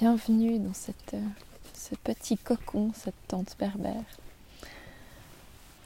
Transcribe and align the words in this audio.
bienvenue 0.00 0.58
dans 0.58 0.74
cette, 0.74 1.14
ce 1.72 1.94
petit 1.94 2.36
cocon, 2.36 2.90
cette 2.94 3.14
tente 3.28 3.54
berbère. 3.60 4.02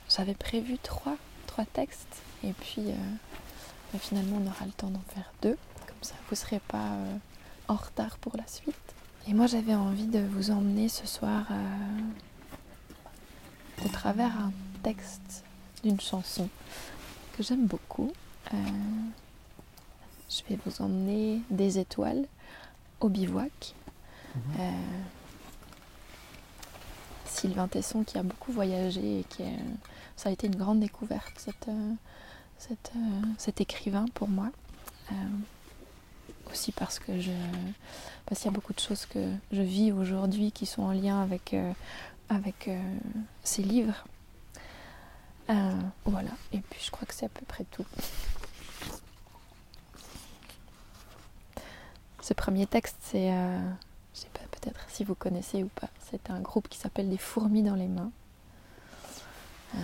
J'avais 0.09 0.33
prévu 0.35 0.79
trois, 0.79 1.17
trois 1.47 1.67
textes 1.67 2.23
et 2.43 2.53
puis 2.55 2.89
euh, 2.89 2.95
bah, 3.93 3.99
finalement 3.99 4.39
on 4.43 4.47
aura 4.47 4.65
le 4.65 4.73
temps 4.73 4.89
d'en 4.89 5.03
faire 5.09 5.31
deux, 5.43 5.59
comme 5.87 6.03
ça 6.03 6.15
vous 6.29 6.33
ne 6.33 6.37
serez 6.37 6.61
pas 6.61 6.93
euh, 6.93 7.17
en 7.69 7.75
retard 7.75 8.17
pour 8.17 8.35
la 8.39 8.47
suite. 8.47 8.75
Et 9.27 9.35
moi 9.35 9.47
j'avais 9.47 9.75
envie 9.75 10.07
de 10.07 10.21
vous 10.21 10.51
emmener 10.51 10.89
ce 10.89 11.07
soir 11.07 11.45
euh, 11.51 11.69
au 13.85 13.89
travers 13.89 14.35
un 14.41 14.53
texte 14.83 15.45
d'une 15.85 16.01
chanson 16.01 16.49
que 17.37 17.43
j'aime 17.43 17.67
beaucoup. 17.67 18.11
je 18.53 20.43
vais 20.49 20.59
vous 20.65 20.81
emmener 20.83 21.43
des 21.51 21.79
étoiles 21.79 22.25
au 23.01 23.11
bivouac 23.11 23.75
Euh, 24.59 24.71
Sylvain 27.27 27.69
Tesson 27.69 28.05
qui 28.05 28.19
a 28.19 28.23
beaucoup 28.23 28.53
voyagé 28.53 29.21
et 29.21 29.25
qui 29.25 29.45
ça 30.17 30.29
a 30.29 30.33
été 30.33 30.47
une 30.47 30.57
grande 30.57 30.81
découverte 30.81 31.49
euh, 31.69 31.93
euh, 32.71 32.99
cet 33.37 33.61
écrivain 33.61 34.07
pour 34.15 34.29
moi. 34.29 34.51
aussi 36.51 36.73
parce 36.73 36.99
que 36.99 37.21
je 37.21 37.31
parce 38.27 38.41
qu'il 38.41 38.51
y 38.51 38.55
a 38.55 38.55
beaucoup 38.55 38.73
de 38.73 38.81
choses 38.81 39.07
que 39.07 39.33
je 39.53 39.63
vis 39.63 39.93
aujourd'hui 39.93 40.51
qui 40.51 40.67
sont 40.67 40.83
en 40.83 40.93
lien 40.93 41.23
avec 41.23 41.55
avec 42.29 42.71
ces 43.45 43.63
livres. 43.63 44.05
voilà, 46.05 46.31
et 46.53 46.59
puis 46.59 46.81
je 46.85 46.91
crois 46.91 47.07
que 47.07 47.15
c'est 47.15 47.27
à 47.27 47.31
peu 47.31 47.45
près 47.47 47.65
tout. 47.71 47.87
Ce 52.21 52.35
premier 52.35 52.67
texte, 52.67 52.97
c'est 53.01 53.31
peut-être 54.59 54.81
si 54.89 55.05
vous 55.05 55.15
connaissez 55.15 55.63
ou 55.63 55.69
pas. 55.69 55.89
C'est 56.11 56.31
un 56.31 56.41
groupe 56.41 56.69
qui 56.69 56.79
s'appelle 56.79 57.09
Des 57.09 57.19
fourmis 57.19 57.63
dans 57.63 57.75
les 57.75 57.89
mains. 57.89 58.11
Euh, 59.75 59.79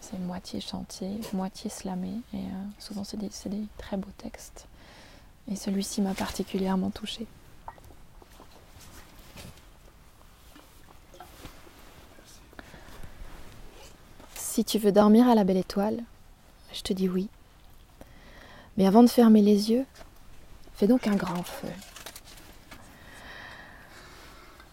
c'est 0.00 0.18
moitié 0.18 0.60
chantier, 0.60 1.20
moitié 1.32 1.70
slamé. 1.70 2.20
Et 2.34 2.38
euh, 2.38 2.64
souvent, 2.78 3.04
c'est 3.04 3.16
des, 3.16 3.30
très 3.78 3.96
beaux 3.96 4.10
textes. 4.18 4.66
Et 5.50 5.56
celui-ci 5.56 6.02
m'a 6.02 6.14
particulièrement 6.14 6.90
touchée. 6.90 7.26
Si 14.34 14.64
tu 14.64 14.78
veux 14.78 14.92
dormir 14.92 15.28
à 15.28 15.34
la 15.34 15.44
belle 15.44 15.56
étoile, 15.56 16.02
je 16.72 16.82
te 16.82 16.92
dis 16.92 17.08
oui. 17.08 17.28
Mais 18.76 18.86
avant 18.86 19.02
de 19.02 19.08
fermer 19.08 19.40
les 19.40 19.70
yeux, 19.70 19.86
fais 20.74 20.86
donc 20.86 21.06
un 21.06 21.16
grand 21.16 21.42
feu. 21.42 21.68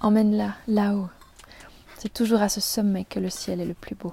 Emmène-la 0.02 0.56
là-haut. 0.70 1.10
C'est 1.98 2.14
toujours 2.14 2.42
à 2.42 2.48
ce 2.48 2.62
sommet 2.62 3.04
que 3.04 3.20
le 3.20 3.30
ciel 3.30 3.60
est 3.60 3.66
le 3.66 3.74
plus 3.74 3.96
beau. 3.96 4.12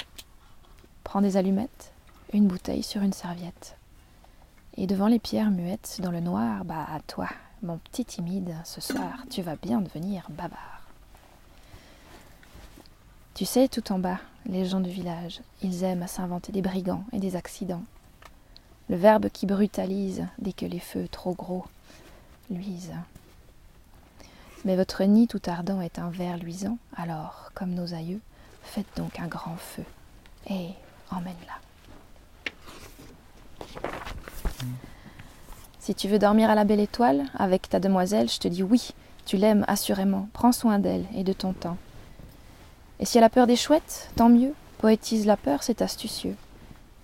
Prends 1.05 1.21
des 1.21 1.37
allumettes, 1.37 1.93
une 2.33 2.49
bouteille 2.49 2.83
sur 2.83 3.03
une 3.03 3.13
serviette. 3.13 3.77
Et 4.77 4.89
devant 4.89 5.07
les 5.07 5.21
pierres 5.21 5.53
muettes, 5.53 6.01
dans 6.03 6.11
le 6.11 6.19
noir, 6.19 6.65
bah 6.65 6.85
à 6.93 6.99
toi, 7.01 7.29
mon 7.63 7.79
petit 7.79 8.05
timide, 8.05 8.57
ce 8.65 8.81
soir, 8.81 9.25
tu 9.31 9.43
vas 9.43 9.55
bien 9.55 9.81
devenir 9.81 10.27
bavard. 10.31 10.83
Tu 13.35 13.45
sais, 13.45 13.69
tout 13.69 13.93
en 13.93 14.01
bas, 14.01 14.19
les 14.45 14.65
gens 14.65 14.81
du 14.81 14.91
village, 14.91 15.41
ils 15.63 15.85
aiment 15.85 16.03
à 16.03 16.09
s'inventer 16.09 16.51
des 16.51 16.63
brigands 16.63 17.05
et 17.13 17.21
des 17.21 17.37
accidents. 17.37 17.85
Le 18.89 18.97
verbe 18.97 19.29
qui 19.29 19.47
brutalise 19.47 20.27
dès 20.39 20.53
que 20.53 20.67
les 20.67 20.81
feux 20.81 21.07
trop 21.07 21.35
gros 21.35 21.65
luisent. 22.51 22.95
Mais 24.65 24.77
votre 24.77 25.05
nid 25.05 25.29
tout 25.29 25.43
ardent 25.47 25.81
est 25.81 25.99
un 25.99 26.11
verre 26.11 26.39
luisant, 26.39 26.79
alors, 26.97 27.51
comme 27.55 27.75
nos 27.75 27.95
aïeux, 27.95 28.21
faites 28.63 28.97
donc 28.97 29.21
un 29.21 29.29
grand 29.29 29.57
feu 29.57 29.85
et 30.51 30.71
emmène-la. 31.11 31.53
Si 35.79 35.95
tu 35.95 36.09
veux 36.09 36.19
dormir 36.19 36.51
à 36.51 36.57
la 36.57 36.65
belle 36.65 36.81
étoile 36.81 37.27
avec 37.39 37.69
ta 37.69 37.79
demoiselle, 37.79 38.29
je 38.29 38.41
te 38.41 38.49
dis 38.49 38.65
oui, 38.65 38.91
tu 39.25 39.37
l'aimes 39.37 39.65
assurément, 39.69 40.29
prends 40.33 40.53
soin 40.53 40.79
d'elle 40.79 41.07
et 41.15 41.23
de 41.23 41.33
ton 41.33 41.53
temps. 41.53 41.77
Et 42.99 43.05
si 43.05 43.19
elle 43.19 43.25
a 43.25 43.31
peur 43.31 43.47
des 43.47 43.57
chouettes, 43.57 44.11
tant 44.17 44.29
mieux, 44.29 44.55
poétise 44.79 45.27
la 45.27 45.37
peur, 45.37 45.63
c'est 45.63 45.83
astucieux. 45.83 46.37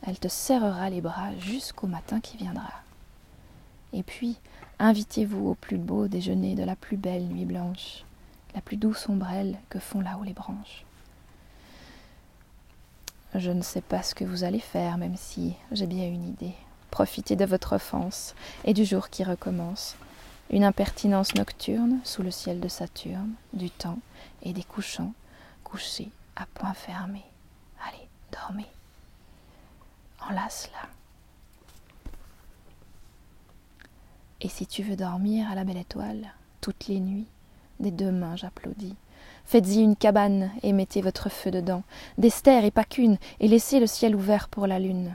Elle 0.04 0.18
te 0.18 0.28
serrera 0.28 0.90
les 0.90 1.00
bras 1.00 1.30
jusqu'au 1.38 1.86
matin 1.86 2.20
qui 2.20 2.36
viendra. 2.36 2.70
Et 3.92 4.02
puis, 4.02 4.38
Invitez-vous 4.84 5.50
au 5.50 5.54
plus 5.54 5.78
beau 5.78 6.08
déjeuner 6.08 6.56
de 6.56 6.64
la 6.64 6.74
plus 6.74 6.96
belle 6.96 7.28
nuit 7.28 7.44
blanche, 7.44 8.04
la 8.52 8.60
plus 8.60 8.76
douce 8.76 9.08
ombrelle 9.08 9.56
que 9.68 9.78
font 9.78 10.00
là-haut 10.00 10.24
les 10.24 10.32
branches. 10.32 10.84
Je 13.36 13.52
ne 13.52 13.62
sais 13.62 13.80
pas 13.80 14.02
ce 14.02 14.16
que 14.16 14.24
vous 14.24 14.42
allez 14.42 14.58
faire, 14.58 14.98
même 14.98 15.16
si 15.16 15.54
j'ai 15.70 15.86
bien 15.86 16.08
une 16.08 16.26
idée. 16.26 16.54
Profitez 16.90 17.36
de 17.36 17.44
votre 17.44 17.74
offense 17.74 18.34
et 18.64 18.74
du 18.74 18.84
jour 18.84 19.08
qui 19.08 19.22
recommence. 19.22 19.94
Une 20.50 20.64
impertinence 20.64 21.36
nocturne 21.36 22.00
sous 22.02 22.24
le 22.24 22.32
ciel 22.32 22.58
de 22.58 22.66
Saturne, 22.66 23.34
du 23.52 23.70
temps 23.70 24.00
et 24.42 24.52
des 24.52 24.64
couchants, 24.64 25.14
couchés 25.62 26.10
à 26.34 26.44
point 26.54 26.74
fermé. 26.74 27.22
Allez, 27.86 28.08
dormez. 28.32 28.66
Enlace-la. 30.28 30.88
Et 34.42 34.48
si 34.48 34.66
tu 34.66 34.82
veux 34.82 34.96
dormir 34.96 35.48
à 35.48 35.54
la 35.54 35.62
belle 35.62 35.76
étoile, 35.76 36.34
toutes 36.60 36.88
les 36.88 36.98
nuits, 36.98 37.28
des 37.78 37.92
deux 37.92 38.10
mains 38.10 38.34
j'applaudis. 38.34 38.96
Faites-y 39.44 39.80
une 39.80 39.94
cabane 39.94 40.50
et 40.64 40.72
mettez 40.72 41.00
votre 41.00 41.28
feu 41.28 41.52
dedans, 41.52 41.84
des 42.18 42.32
et 42.46 42.70
pas 42.72 42.84
qu'une, 42.84 43.18
et 43.38 43.46
laissez 43.46 43.78
le 43.78 43.86
ciel 43.86 44.16
ouvert 44.16 44.48
pour 44.48 44.66
la 44.66 44.80
lune. 44.80 45.14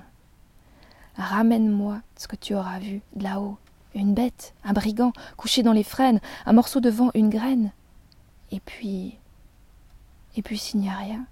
Ramène-moi 1.17 1.99
ce 2.15 2.29
que 2.29 2.37
tu 2.37 2.55
auras 2.55 2.79
vu 2.79 3.01
de 3.17 3.23
là-haut, 3.23 3.57
une 3.95 4.13
bête, 4.13 4.53
un 4.63 4.71
brigand, 4.71 5.11
couché 5.35 5.61
dans 5.61 5.73
les 5.73 5.83
frênes, 5.83 6.21
un 6.45 6.53
morceau 6.53 6.79
de 6.79 6.89
vent, 6.89 7.11
une 7.13 7.29
graine. 7.29 7.71
Et 8.51 8.61
puis. 8.61 9.17
Et 10.37 10.41
puis 10.41 10.57
s'il 10.57 10.79
n'y 10.79 10.89
a 10.89 10.95
rien, 10.95 11.25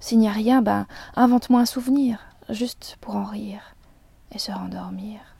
s'il 0.00 0.18
n'y 0.18 0.28
a 0.28 0.32
rien, 0.32 0.62
ben 0.62 0.86
invente-moi 1.14 1.60
un 1.60 1.66
souvenir, 1.66 2.18
juste 2.48 2.96
pour 3.00 3.14
en 3.14 3.24
rire 3.24 3.76
et 4.32 4.38
se 4.38 4.50
rendormir. 4.50 5.35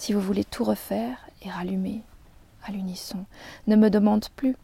Si 0.00 0.14
vous 0.14 0.20
voulez 0.22 0.44
tout 0.44 0.64
refaire 0.64 1.18
et 1.42 1.50
rallumer 1.50 2.00
à 2.64 2.72
l'unisson, 2.72 3.26
ne 3.66 3.76
me 3.76 3.90
demande 3.90 4.30
plus. 4.34 4.56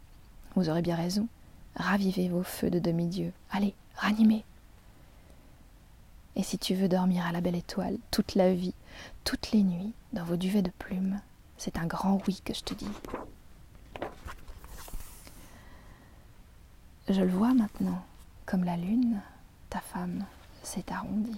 Vous 0.55 0.71
aurez 0.71 0.81
bien 0.81 0.97
raison. 0.97 1.29
Ravivez 1.75 2.31
vos 2.31 2.43
feux 2.43 2.71
de 2.71 2.79
demi-dieu. 2.79 3.35
Allez, 3.51 3.75
ranimez. 3.97 4.47
Et 6.37 6.43
si 6.43 6.57
tu 6.57 6.75
veux 6.75 6.89
dormir 6.89 7.27
à 7.27 7.33
la 7.33 7.43
belle 7.43 7.55
étoile 7.55 7.99
toute 8.11 8.35
la 8.35 8.55
vie, 8.55 8.73
toutes 9.25 9.53
les 9.53 9.63
nuits, 9.63 9.93
dans 10.15 10.25
vos 10.25 10.37
duvets 10.37 10.63
de 10.63 10.71
plumes, 10.79 11.21
c'est 11.59 11.77
un 11.77 11.85
grand 11.85 12.19
oui 12.27 12.41
que 12.43 12.55
je 12.55 12.63
te 12.63 12.73
dis. 12.73 12.89
Je 17.11 17.21
le 17.21 17.31
vois 17.31 17.53
maintenant, 17.53 18.03
comme 18.47 18.65
la 18.65 18.79
lune, 18.79 19.21
ta 19.69 19.81
femme 19.81 20.25
s'est 20.63 20.91
arrondie. 20.91 21.37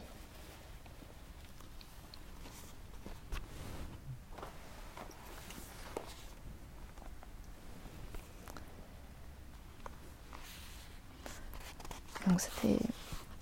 Donc 12.29 12.41
c'était 12.41 12.79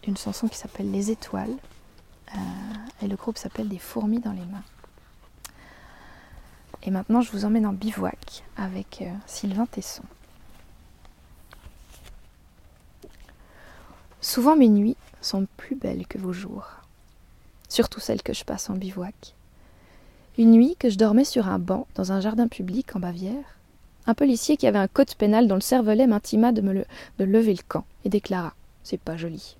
une 0.06 0.16
chanson 0.16 0.48
qui 0.48 0.56
s'appelle 0.56 0.90
Les 0.90 1.10
étoiles 1.10 1.54
euh, 2.34 2.38
et 3.02 3.08
le 3.08 3.16
groupe 3.16 3.38
s'appelle 3.38 3.68
Des 3.68 3.78
fourmis 3.78 4.20
dans 4.20 4.32
les 4.32 4.44
mains. 4.44 4.62
Et 6.82 6.90
maintenant 6.90 7.20
je 7.20 7.32
vous 7.32 7.44
emmène 7.44 7.66
en 7.66 7.72
bivouac 7.72 8.44
avec 8.56 9.02
euh, 9.02 9.12
Sylvain 9.26 9.66
Tesson. 9.66 10.04
Souvent 14.20 14.56
mes 14.56 14.68
nuits 14.68 14.96
sont 15.20 15.46
plus 15.56 15.76
belles 15.76 16.06
que 16.06 16.18
vos 16.18 16.32
jours, 16.32 16.66
surtout 17.68 18.00
celles 18.00 18.22
que 18.22 18.34
je 18.34 18.44
passe 18.44 18.70
en 18.70 18.74
bivouac. 18.74 19.34
Une 20.38 20.50
nuit 20.50 20.76
que 20.78 20.90
je 20.90 20.98
dormais 20.98 21.24
sur 21.24 21.48
un 21.48 21.58
banc 21.58 21.86
dans 21.94 22.12
un 22.12 22.20
jardin 22.20 22.48
public 22.48 22.94
en 22.94 23.00
Bavière, 23.00 23.56
un 24.06 24.14
policier 24.14 24.56
qui 24.56 24.66
avait 24.66 24.78
un 24.78 24.88
code 24.88 25.14
pénal 25.14 25.48
dans 25.48 25.54
le 25.54 25.60
cervelet 25.60 26.06
m'intima 26.06 26.52
de 26.52 26.60
lever 27.18 27.54
le 27.54 27.62
camp 27.66 27.84
et 28.04 28.08
déclara 28.08 28.54
c'est 28.86 29.00
pas 29.00 29.16
joli. 29.16 29.56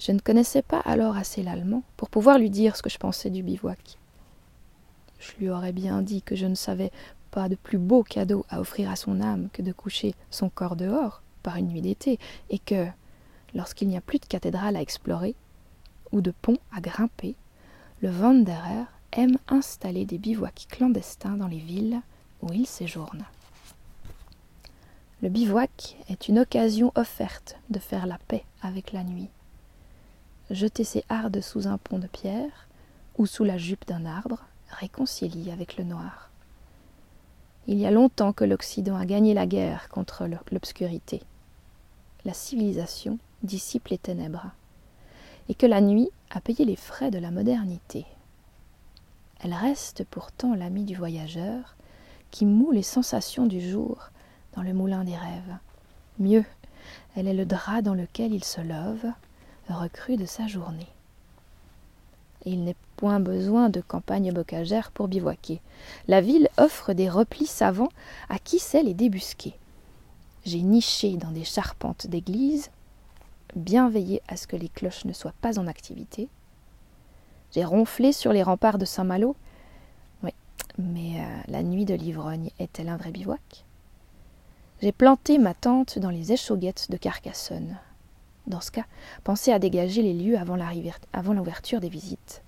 Je 0.00 0.10
ne 0.10 0.18
connaissais 0.18 0.62
pas 0.62 0.80
alors 0.80 1.16
assez 1.16 1.44
l'allemand 1.44 1.84
pour 1.96 2.10
pouvoir 2.10 2.38
lui 2.38 2.50
dire 2.50 2.74
ce 2.76 2.82
que 2.82 2.90
je 2.90 2.98
pensais 2.98 3.30
du 3.30 3.44
bivouac. 3.44 3.96
Je 5.20 5.32
lui 5.38 5.48
aurais 5.48 5.72
bien 5.72 6.02
dit 6.02 6.20
que 6.22 6.34
je 6.34 6.46
ne 6.46 6.56
savais 6.56 6.90
pas 7.30 7.48
de 7.48 7.54
plus 7.54 7.78
beau 7.78 8.02
cadeau 8.02 8.44
à 8.50 8.60
offrir 8.60 8.90
à 8.90 8.96
son 8.96 9.20
âme 9.20 9.48
que 9.52 9.62
de 9.62 9.72
coucher 9.72 10.16
son 10.30 10.48
corps 10.48 10.74
dehors 10.74 11.22
par 11.44 11.56
une 11.56 11.68
nuit 11.68 11.80
d'été, 11.80 12.18
et 12.50 12.58
que, 12.58 12.86
lorsqu'il 13.54 13.88
n'y 13.88 13.96
a 13.96 14.00
plus 14.00 14.18
de 14.18 14.26
cathédrale 14.26 14.76
à 14.76 14.82
explorer, 14.82 15.36
ou 16.10 16.20
de 16.20 16.32
pont 16.32 16.58
à 16.76 16.80
grimper, 16.80 17.36
le 18.00 18.10
Wanderer 18.10 18.84
aime 19.12 19.38
installer 19.46 20.04
des 20.04 20.18
bivouacs 20.18 20.66
clandestins 20.68 21.36
dans 21.36 21.46
les 21.46 21.58
villes 21.58 22.00
où 22.42 22.52
il 22.52 22.66
séjourne. 22.66 23.24
Le 25.22 25.28
bivouac 25.28 25.96
est 26.08 26.26
une 26.26 26.40
occasion 26.40 26.90
offerte 26.96 27.56
de 27.70 27.78
faire 27.78 28.06
la 28.06 28.18
paix 28.26 28.44
avec 28.60 28.90
la 28.90 29.04
nuit. 29.04 29.28
Jeter 30.50 30.82
ses 30.82 31.04
hardes 31.08 31.40
sous 31.40 31.68
un 31.68 31.78
pont 31.78 32.00
de 32.00 32.08
pierre 32.08 32.66
ou 33.18 33.26
sous 33.26 33.44
la 33.44 33.56
jupe 33.56 33.86
d'un 33.86 34.04
arbre 34.04 34.42
réconcilie 34.68 35.52
avec 35.52 35.76
le 35.76 35.84
noir. 35.84 36.28
Il 37.68 37.78
y 37.78 37.86
a 37.86 37.92
longtemps 37.92 38.32
que 38.32 38.42
l'Occident 38.42 38.96
a 38.96 39.06
gagné 39.06 39.32
la 39.32 39.46
guerre 39.46 39.88
contre 39.90 40.28
l'obscurité. 40.50 41.22
La 42.24 42.34
civilisation 42.34 43.20
dissipe 43.44 43.88
les 43.88 43.98
ténèbres, 43.98 44.50
et 45.48 45.54
que 45.54 45.66
la 45.66 45.80
nuit 45.80 46.10
a 46.30 46.40
payé 46.40 46.64
les 46.64 46.74
frais 46.74 47.12
de 47.12 47.18
la 47.18 47.30
modernité. 47.30 48.06
Elle 49.38 49.54
reste 49.54 50.02
pourtant 50.04 50.56
l'amie 50.56 50.84
du 50.84 50.96
voyageur 50.96 51.76
qui 52.32 52.44
moue 52.44 52.72
les 52.72 52.82
sensations 52.82 53.46
du 53.46 53.60
jour 53.60 54.10
dans 54.54 54.62
le 54.62 54.72
moulin 54.72 55.04
des 55.04 55.16
rêves. 55.16 55.56
Mieux, 56.18 56.44
elle 57.16 57.28
est 57.28 57.34
le 57.34 57.46
drap 57.46 57.82
dans 57.82 57.94
lequel 57.94 58.32
il 58.32 58.44
se 58.44 58.60
love, 58.60 59.06
recru 59.68 60.16
de 60.16 60.26
sa 60.26 60.46
journée. 60.46 60.88
il 62.44 62.64
n'est 62.64 62.76
point 62.96 63.20
besoin 63.20 63.68
de 63.68 63.80
campagne 63.80 64.32
bocagère 64.32 64.90
pour 64.90 65.08
bivouaquer. 65.08 65.60
La 66.08 66.20
ville 66.20 66.48
offre 66.56 66.92
des 66.92 67.08
replis 67.08 67.46
savants 67.46 67.90
à 68.28 68.38
qui 68.38 68.58
sait 68.58 68.82
les 68.82 68.94
débusquer. 68.94 69.54
J'ai 70.44 70.62
niché 70.62 71.16
dans 71.16 71.30
des 71.30 71.44
charpentes 71.44 72.08
d'église, 72.08 72.70
bien 73.54 73.88
veillé 73.88 74.22
à 74.28 74.36
ce 74.36 74.46
que 74.46 74.56
les 74.56 74.68
cloches 74.68 75.04
ne 75.04 75.12
soient 75.12 75.34
pas 75.40 75.58
en 75.58 75.66
activité. 75.66 76.28
J'ai 77.52 77.64
ronflé 77.64 78.12
sur 78.12 78.32
les 78.32 78.42
remparts 78.42 78.78
de 78.78 78.84
Saint-Malo. 78.84 79.36
Oui, 80.24 80.32
mais 80.78 81.20
euh, 81.20 81.40
la 81.48 81.62
nuit 81.62 81.84
de 81.84 81.94
l'ivrogne 81.94 82.50
est-elle 82.58 82.88
un 82.88 82.96
vrai 82.96 83.12
bivouac? 83.12 83.64
J'ai 84.82 84.90
planté 84.90 85.38
ma 85.38 85.54
tente 85.54 86.00
dans 86.00 86.10
les 86.10 86.32
échauguettes 86.32 86.90
de 86.90 86.96
Carcassonne. 86.96 87.78
Dans 88.48 88.60
ce 88.60 88.72
cas, 88.72 88.84
pensez 89.22 89.52
à 89.52 89.60
dégager 89.60 90.02
les 90.02 90.12
lieux 90.12 90.36
avant 90.36 91.32
l'ouverture 91.34 91.80
des 91.80 91.88
visites. 91.88 92.42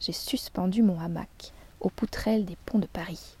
J'ai 0.00 0.12
suspendu 0.12 0.82
mon 0.82 0.98
hamac 0.98 1.52
aux 1.80 1.90
poutrelles 1.90 2.46
des 2.46 2.56
ponts 2.64 2.78
de 2.78 2.86
Paris. 2.86 3.36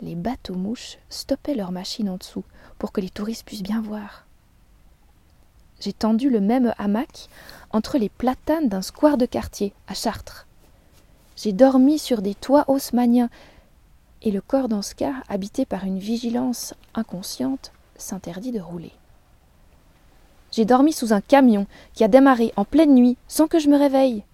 Les 0.00 0.16
bateaux-mouches 0.16 0.98
stoppaient 1.08 1.54
leurs 1.54 1.70
machines 1.70 2.10
en 2.10 2.16
dessous 2.16 2.42
pour 2.80 2.90
que 2.90 3.00
les 3.00 3.10
touristes 3.10 3.46
puissent 3.46 3.62
bien 3.62 3.80
voir. 3.80 4.26
J'ai 5.78 5.92
tendu 5.92 6.30
le 6.30 6.40
même 6.40 6.74
hamac 6.78 7.28
entre 7.70 7.96
les 7.96 8.08
platanes 8.08 8.68
d'un 8.68 8.82
square 8.82 9.18
de 9.18 9.26
quartier 9.26 9.72
à 9.86 9.94
Chartres. 9.94 10.48
J'ai 11.36 11.52
dormi 11.52 12.00
sur 12.00 12.22
des 12.22 12.34
toits 12.34 12.64
haussmanniens 12.66 13.30
et 14.22 14.30
le 14.30 14.40
corps 14.40 14.68
cas, 14.96 15.14
habité 15.28 15.64
par 15.64 15.84
une 15.84 15.98
vigilance 15.98 16.74
inconsciente, 16.94 17.72
s'interdit 17.96 18.52
de 18.52 18.60
rouler. 18.60 18.92
J'ai 20.52 20.64
dormi 20.64 20.92
sous 20.92 21.12
un 21.12 21.20
camion 21.20 21.66
qui 21.94 22.04
a 22.04 22.08
démarré 22.08 22.52
en 22.56 22.64
pleine 22.64 22.94
nuit 22.94 23.16
sans 23.28 23.46
que 23.46 23.58
je 23.58 23.68
me 23.68 23.78
réveille. 23.78 24.24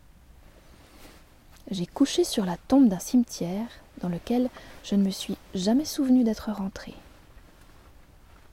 J'ai 1.70 1.86
couché 1.86 2.24
sur 2.24 2.44
la 2.44 2.56
tombe 2.68 2.88
d'un 2.88 2.98
cimetière 2.98 3.68
dans 4.00 4.08
lequel 4.08 4.48
je 4.82 4.94
ne 4.94 5.04
me 5.04 5.10
suis 5.10 5.36
jamais 5.54 5.84
souvenu 5.84 6.24
d'être 6.24 6.50
rentré. 6.52 6.94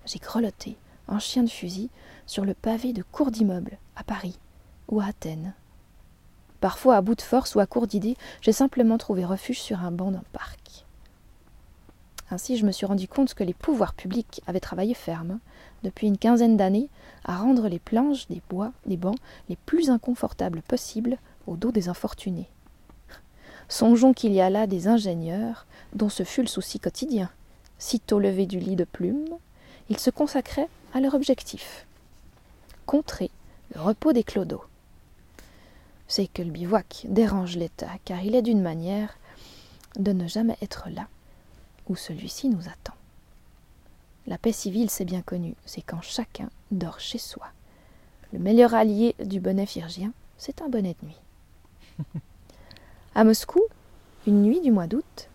J'ai 0.06 0.20
grelotté, 0.20 0.76
en 1.08 1.20
chien 1.20 1.44
de 1.44 1.50
fusil, 1.50 1.90
sur 2.26 2.44
le 2.44 2.54
pavé 2.54 2.92
de 2.92 3.04
cours 3.04 3.32
d'immeubles, 3.32 3.78
à 3.96 4.04
Paris 4.04 4.38
ou 4.88 5.00
à 5.00 5.06
Athènes. 5.06 5.54
Parfois, 6.60 6.96
à 6.96 7.02
bout 7.02 7.16
de 7.16 7.22
force 7.22 7.56
ou 7.56 7.60
à 7.60 7.66
court 7.66 7.88
d'idées, 7.88 8.18
j'ai 8.42 8.54
simplement 8.54 8.98
trouvé 8.98 9.26
refuge 9.26 9.62
sur 9.62 9.80
un 9.82 9.92
banc 9.92 10.12
d'un 10.12 10.24
parc. 10.32 10.86
Ainsi, 12.34 12.58
je 12.58 12.66
me 12.66 12.72
suis 12.72 12.88
rendu 12.88 13.08
compte 13.08 13.36
que 13.36 13.44
les 13.44 13.54
pouvoirs 13.54 13.94
publics 13.94 14.42
avaient 14.48 14.60
travaillé 14.60 14.96
ferme, 14.96 15.38
depuis 15.84 16.08
une 16.08 16.18
quinzaine 16.18 16.58
d'années, 16.58 16.90
à 17.26 17.38
rendre 17.38 17.68
les 17.68 17.78
planches 17.78 18.28
des 18.28 18.42
bois, 18.50 18.72
des 18.88 18.98
bancs, 18.98 19.20
les 19.50 19.56
plus 19.56 19.92
inconfortables 19.92 20.64
possibles 20.64 21.20
au 21.46 21.58
dos 21.58 21.72
des 21.72 21.90
infortunés. 21.90 22.50
Songeons 23.70 24.14
qu'il 24.14 24.34
y 24.34 24.42
a 24.42 24.50
là 24.50 24.66
des 24.66 24.88
ingénieurs 24.88 25.68
dont 25.94 26.10
ce 26.10 26.24
fut 26.24 26.42
le 26.42 26.48
souci 26.48 26.80
quotidien. 26.80 27.30
Sitôt 27.78 28.18
levés 28.18 28.48
du 28.48 28.58
lit 28.58 28.76
de 28.76 28.84
plumes, 28.84 29.30
ils 29.90 30.00
se 30.00 30.10
consacraient 30.10 30.70
à 30.96 31.02
leur 31.02 31.14
objectif 31.14 31.86
contrer 32.88 33.30
le 33.76 33.82
repos 33.82 34.12
des 34.12 34.24
clodos. 34.24 34.66
C'est 36.08 36.26
que 36.26 36.42
le 36.42 36.50
bivouac 36.50 37.06
dérange 37.08 37.58
l'État, 37.58 37.92
car 38.06 38.24
il 38.24 38.34
est 38.34 38.42
d'une 38.42 38.64
manière 38.64 39.20
de 40.00 40.14
ne 40.14 40.28
jamais 40.28 40.58
être 40.64 40.90
là 40.90 41.08
où 41.88 41.96
celui-ci 41.96 42.50
nous 42.50 42.68
attend. 42.68 42.94
La 44.26 44.38
paix 44.38 44.54
civile, 44.54 44.90
c'est 44.90 45.06
bien 45.06 45.22
connu, 45.22 45.56
c'est 45.66 45.82
quand 45.82 46.02
chacun 46.02 46.50
dort 46.72 47.00
chez 47.00 47.18
soi. 47.18 47.48
Le 48.32 48.40
meilleur 48.40 48.74
allié 48.74 49.16
du 49.24 49.40
bonnet 49.40 49.66
phyrgien, 49.66 50.14
c'est 50.38 50.62
un 50.62 50.70
bonnet 50.70 50.96
de 51.02 51.08
nuit. 51.08 51.22
À 53.16 53.24
Moscou, 53.24 53.62
une 54.26 54.42
nuit 54.42 54.62
du 54.62 54.72
mois 54.72 54.88
d'août, 54.88 55.30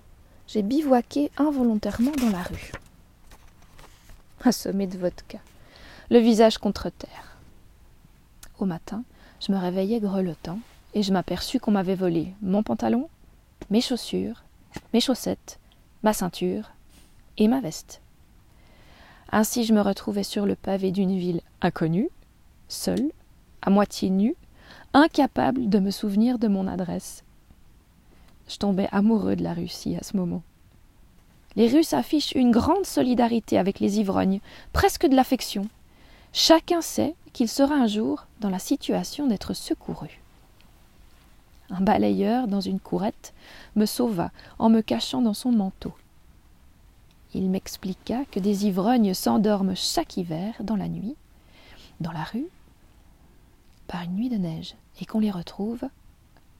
j'ai 0.48 0.62
bivouaqué 0.62 1.30
involontairement 1.36 2.10
dans 2.12 2.30
la 2.30 2.42
rue. 2.42 2.72
Assommé 4.42 4.88
de 4.88 4.98
vodka, 4.98 5.38
le 6.10 6.18
visage 6.18 6.58
contre 6.58 6.90
terre. 6.90 7.36
Au 8.58 8.64
matin, 8.64 9.04
je 9.40 9.52
me 9.52 9.58
réveillais 9.58 10.00
grelottant 10.00 10.58
et 10.94 11.02
je 11.04 11.12
m'aperçus 11.12 11.60
qu'on 11.60 11.70
m'avait 11.70 11.94
volé 11.94 12.34
mon 12.42 12.62
pantalon, 12.64 13.08
mes 13.70 13.80
chaussures, 13.80 14.42
mes 14.92 15.00
chaussettes, 15.00 15.60
ma 16.02 16.12
ceinture 16.12 16.72
et 17.36 17.48
ma 17.48 17.60
veste. 17.60 18.00
Ainsi 19.30 19.64
je 19.64 19.74
me 19.74 19.80
retrouvais 19.80 20.22
sur 20.22 20.46
le 20.46 20.54
pavé 20.54 20.90
d'une 20.90 21.16
ville 21.16 21.42
inconnue, 21.60 22.10
seule, 22.68 23.12
à 23.62 23.70
moitié 23.70 24.10
nue, 24.10 24.36
incapable 24.94 25.68
de 25.68 25.78
me 25.78 25.90
souvenir 25.90 26.38
de 26.38 26.48
mon 26.48 26.66
adresse 26.66 27.24
je 28.48 28.56
tombais 28.56 28.88
amoureux 28.90 29.36
de 29.36 29.44
la 29.44 29.54
Russie 29.54 29.96
à 29.96 30.02
ce 30.02 30.16
moment. 30.16 30.42
Les 31.56 31.68
Russes 31.68 31.92
affichent 31.92 32.32
une 32.32 32.50
grande 32.50 32.86
solidarité 32.86 33.58
avec 33.58 33.80
les 33.80 33.98
ivrognes, 33.98 34.40
presque 34.72 35.06
de 35.06 35.14
l'affection. 35.14 35.68
Chacun 36.32 36.80
sait 36.80 37.14
qu'il 37.32 37.48
sera 37.48 37.74
un 37.74 37.86
jour 37.86 38.26
dans 38.40 38.50
la 38.50 38.58
situation 38.58 39.26
d'être 39.26 39.54
secouru. 39.54 40.20
Un 41.70 41.80
balayeur 41.80 42.48
dans 42.48 42.60
une 42.60 42.80
courette 42.80 43.34
me 43.76 43.86
sauva 43.86 44.30
en 44.58 44.70
me 44.70 44.80
cachant 44.80 45.22
dans 45.22 45.34
son 45.34 45.52
manteau. 45.52 45.92
Il 47.34 47.50
m'expliqua 47.50 48.24
que 48.30 48.40
des 48.40 48.66
ivrognes 48.66 49.12
s'endorment 49.12 49.76
chaque 49.76 50.16
hiver 50.16 50.54
dans 50.60 50.76
la 50.76 50.88
nuit, 50.88 51.16
dans 52.00 52.12
la 52.12 52.24
rue, 52.24 52.48
par 53.86 54.02
une 54.02 54.14
nuit 54.14 54.30
de 54.30 54.36
neige, 54.36 54.76
et 55.00 55.04
qu'on 55.04 55.20
les 55.20 55.30
retrouve, 55.30 55.84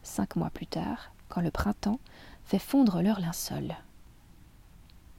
cinq 0.03 0.35
mois 0.35 0.51
plus 0.51 0.67
tard, 0.67 1.11
quand 1.27 1.41
le 1.41 1.51
printemps 1.51 1.99
fait 2.45 2.59
fondre 2.59 3.01
leurs 3.01 3.19
linceuls. 3.19 3.75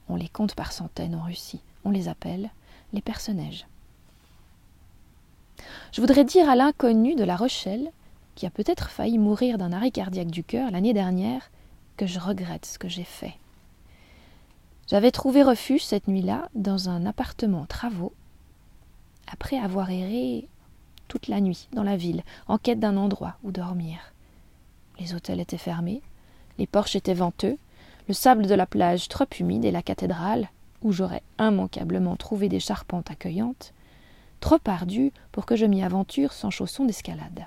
On 0.08 0.16
les 0.16 0.28
compte 0.28 0.54
par 0.54 0.72
centaines 0.72 1.14
en 1.14 1.22
Russie. 1.22 1.62
On 1.84 1.90
les 1.90 2.08
appelle 2.08 2.50
les 2.92 3.00
personnages. 3.00 3.66
Je 5.92 6.00
voudrais 6.00 6.24
dire 6.24 6.48
à 6.48 6.56
l'inconnu 6.56 7.14
de 7.14 7.24
La 7.24 7.36
Rochelle, 7.36 7.92
qui 8.40 8.46
a 8.46 8.50
peut-être 8.50 8.88
failli 8.88 9.18
mourir 9.18 9.58
d'un 9.58 9.70
arrêt 9.70 9.90
cardiaque 9.90 10.30
du 10.30 10.42
cœur 10.42 10.70
l'année 10.70 10.94
dernière, 10.94 11.50
que 11.98 12.06
je 12.06 12.18
regrette 12.18 12.64
ce 12.64 12.78
que 12.78 12.88
j'ai 12.88 13.04
fait. 13.04 13.34
J'avais 14.86 15.10
trouvé 15.10 15.42
refuge 15.42 15.84
cette 15.84 16.08
nuit-là 16.08 16.48
dans 16.54 16.88
un 16.88 17.04
appartement 17.04 17.66
travaux, 17.66 18.14
après 19.30 19.58
avoir 19.58 19.90
erré 19.90 20.48
toute 21.06 21.28
la 21.28 21.42
nuit 21.42 21.68
dans 21.74 21.82
la 21.82 21.98
ville, 21.98 22.22
en 22.48 22.56
quête 22.56 22.80
d'un 22.80 22.96
endroit 22.96 23.36
où 23.42 23.52
dormir. 23.52 24.14
Les 24.98 25.12
hôtels 25.12 25.40
étaient 25.40 25.58
fermés, 25.58 26.00
les 26.56 26.66
porches 26.66 26.96
étaient 26.96 27.12
venteux, 27.12 27.58
le 28.08 28.14
sable 28.14 28.46
de 28.46 28.54
la 28.54 28.64
plage 28.64 29.08
trop 29.08 29.26
humide 29.38 29.66
et 29.66 29.70
la 29.70 29.82
cathédrale, 29.82 30.48
où 30.80 30.92
j'aurais 30.92 31.22
immanquablement 31.38 32.16
trouvé 32.16 32.48
des 32.48 32.58
charpentes 32.58 33.10
accueillantes, 33.10 33.74
trop 34.40 34.60
ardues 34.64 35.12
pour 35.30 35.44
que 35.44 35.56
je 35.56 35.66
m'y 35.66 35.82
aventure 35.82 36.32
sans 36.32 36.48
chaussons 36.48 36.86
d'escalade. 36.86 37.44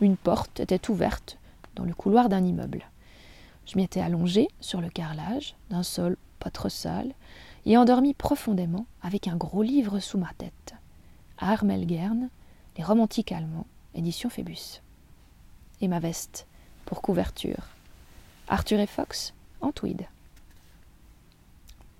Une 0.00 0.16
porte 0.16 0.60
était 0.60 0.90
ouverte 0.90 1.38
dans 1.76 1.84
le 1.84 1.94
couloir 1.94 2.28
d'un 2.28 2.44
immeuble. 2.44 2.84
Je 3.66 3.76
m'y 3.76 3.84
étais 3.84 4.00
allongé 4.00 4.48
sur 4.60 4.80
le 4.80 4.90
carrelage 4.90 5.54
d'un 5.70 5.82
sol 5.82 6.16
pas 6.38 6.50
trop 6.50 6.68
sale 6.68 7.14
et 7.64 7.76
endormi 7.76 8.12
profondément 8.12 8.86
avec 9.02 9.28
un 9.28 9.36
gros 9.36 9.62
livre 9.62 10.00
sous 10.00 10.18
ma 10.18 10.32
tête. 10.36 10.74
Armelgern, 11.38 12.28
Les 12.76 12.84
romantiques 12.84 13.32
allemands, 13.32 13.66
édition 13.94 14.28
Phébus 14.28 14.82
et 15.80 15.88
ma 15.88 16.00
veste 16.00 16.46
pour 16.84 17.02
couverture. 17.02 17.68
Arthur 18.48 18.80
et 18.80 18.86
Fox 18.86 19.32
en 19.60 19.72
tweed. 19.72 20.06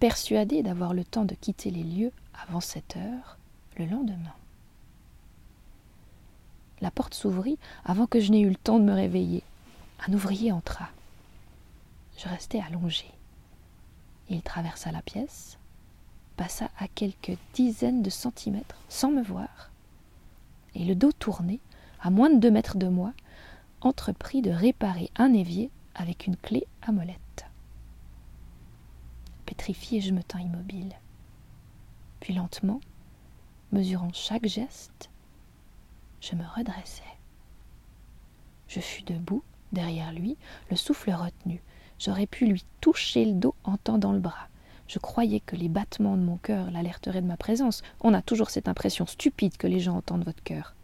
Persuadé 0.01 0.63
d'avoir 0.63 0.95
le 0.95 1.05
temps 1.05 1.25
de 1.25 1.35
quitter 1.35 1.71
les 1.71 1.83
lieux 1.83 2.13
avant 2.47 2.61
sept 2.61 2.97
heures 2.97 3.39
le 3.79 3.87
lendemain. 3.87 4.35
La 6.85 6.91
porte 6.91 7.15
s'ouvrit 7.15 7.57
avant 7.87 8.07
que 8.07 8.21
je 8.21 8.31
n'aie 8.31 8.43
eu 8.43 8.51
le 8.51 8.57
temps 8.57 8.79
de 8.79 8.85
me 8.85 8.93
réveiller. 8.93 9.43
Un 10.07 10.13
ouvrier 10.13 10.53
entra. 10.53 10.91
je 12.19 12.29
restai 12.29 12.61
allongé. 12.61 13.07
Il 14.29 14.43
traversa 14.43 14.93
la 14.93 15.01
pièce, 15.01 15.57
passa 16.37 16.69
à 16.79 16.87
quelques 16.89 17.39
dizaines 17.55 18.03
de 18.03 18.11
centimètres 18.11 18.77
sans 18.91 19.11
me 19.11 19.23
voir, 19.23 19.71
et 20.75 20.85
le 20.85 20.95
dos 20.95 21.11
tourné, 21.13 21.59
à 22.03 22.11
moins 22.11 22.29
de 22.29 22.39
deux 22.39 22.51
mètres 22.51 22.77
de 22.77 22.89
moi, 22.89 23.15
entreprit 23.81 24.43
de 24.43 24.51
réparer 24.51 25.11
un 25.17 25.33
évier 25.33 25.71
avec 25.95 26.27
une 26.27 26.37
clé 26.37 26.67
à 26.83 26.93
molette. 26.93 27.47
Pétrifié, 29.47 30.03
je 30.03 30.13
me 30.13 30.23
tins 30.23 30.43
immobile. 30.43 30.93
Puis 32.21 32.35
lentement, 32.35 32.81
mesurant 33.73 34.13
chaque 34.13 34.47
geste, 34.47 35.09
je 36.25 36.35
me 36.35 36.45
redressai. 36.57 37.03
Je 38.69 38.81
fus 38.81 39.03
debout, 39.03 39.45
derrière 39.73 40.13
lui, 40.13 40.37
le 40.71 40.77
souffle 40.77 41.11
retenu. 41.11 41.63
J'aurais 41.99 42.27
pu 42.27 42.47
lui 42.47 42.65
toucher 42.81 43.25
le 43.25 43.35
dos 43.35 43.55
en 43.65 43.77
tendant 43.77 44.13
le 44.13 44.21
bras. 44.21 44.49
Je 44.89 44.99
croyais 44.99 45.41
que 45.41 45.57
les 45.57 45.69
battements 45.69 46.17
de 46.17 46.23
mon 46.23 46.37
cœur 46.37 46.71
l'alerteraient 46.71 47.23
de 47.23 47.27
ma 47.27 47.37
présence. 47.37 47.83
On 48.01 48.15
a 48.15 48.23
toujours 48.23 48.51
cette 48.51 48.69
impression 48.69 49.07
stupide 49.07 49.57
que 49.57 49.67
les 49.67 49.81
gens 49.81 49.97
entendent 49.97 50.25
votre 50.25 50.43
cœur. 50.43 50.75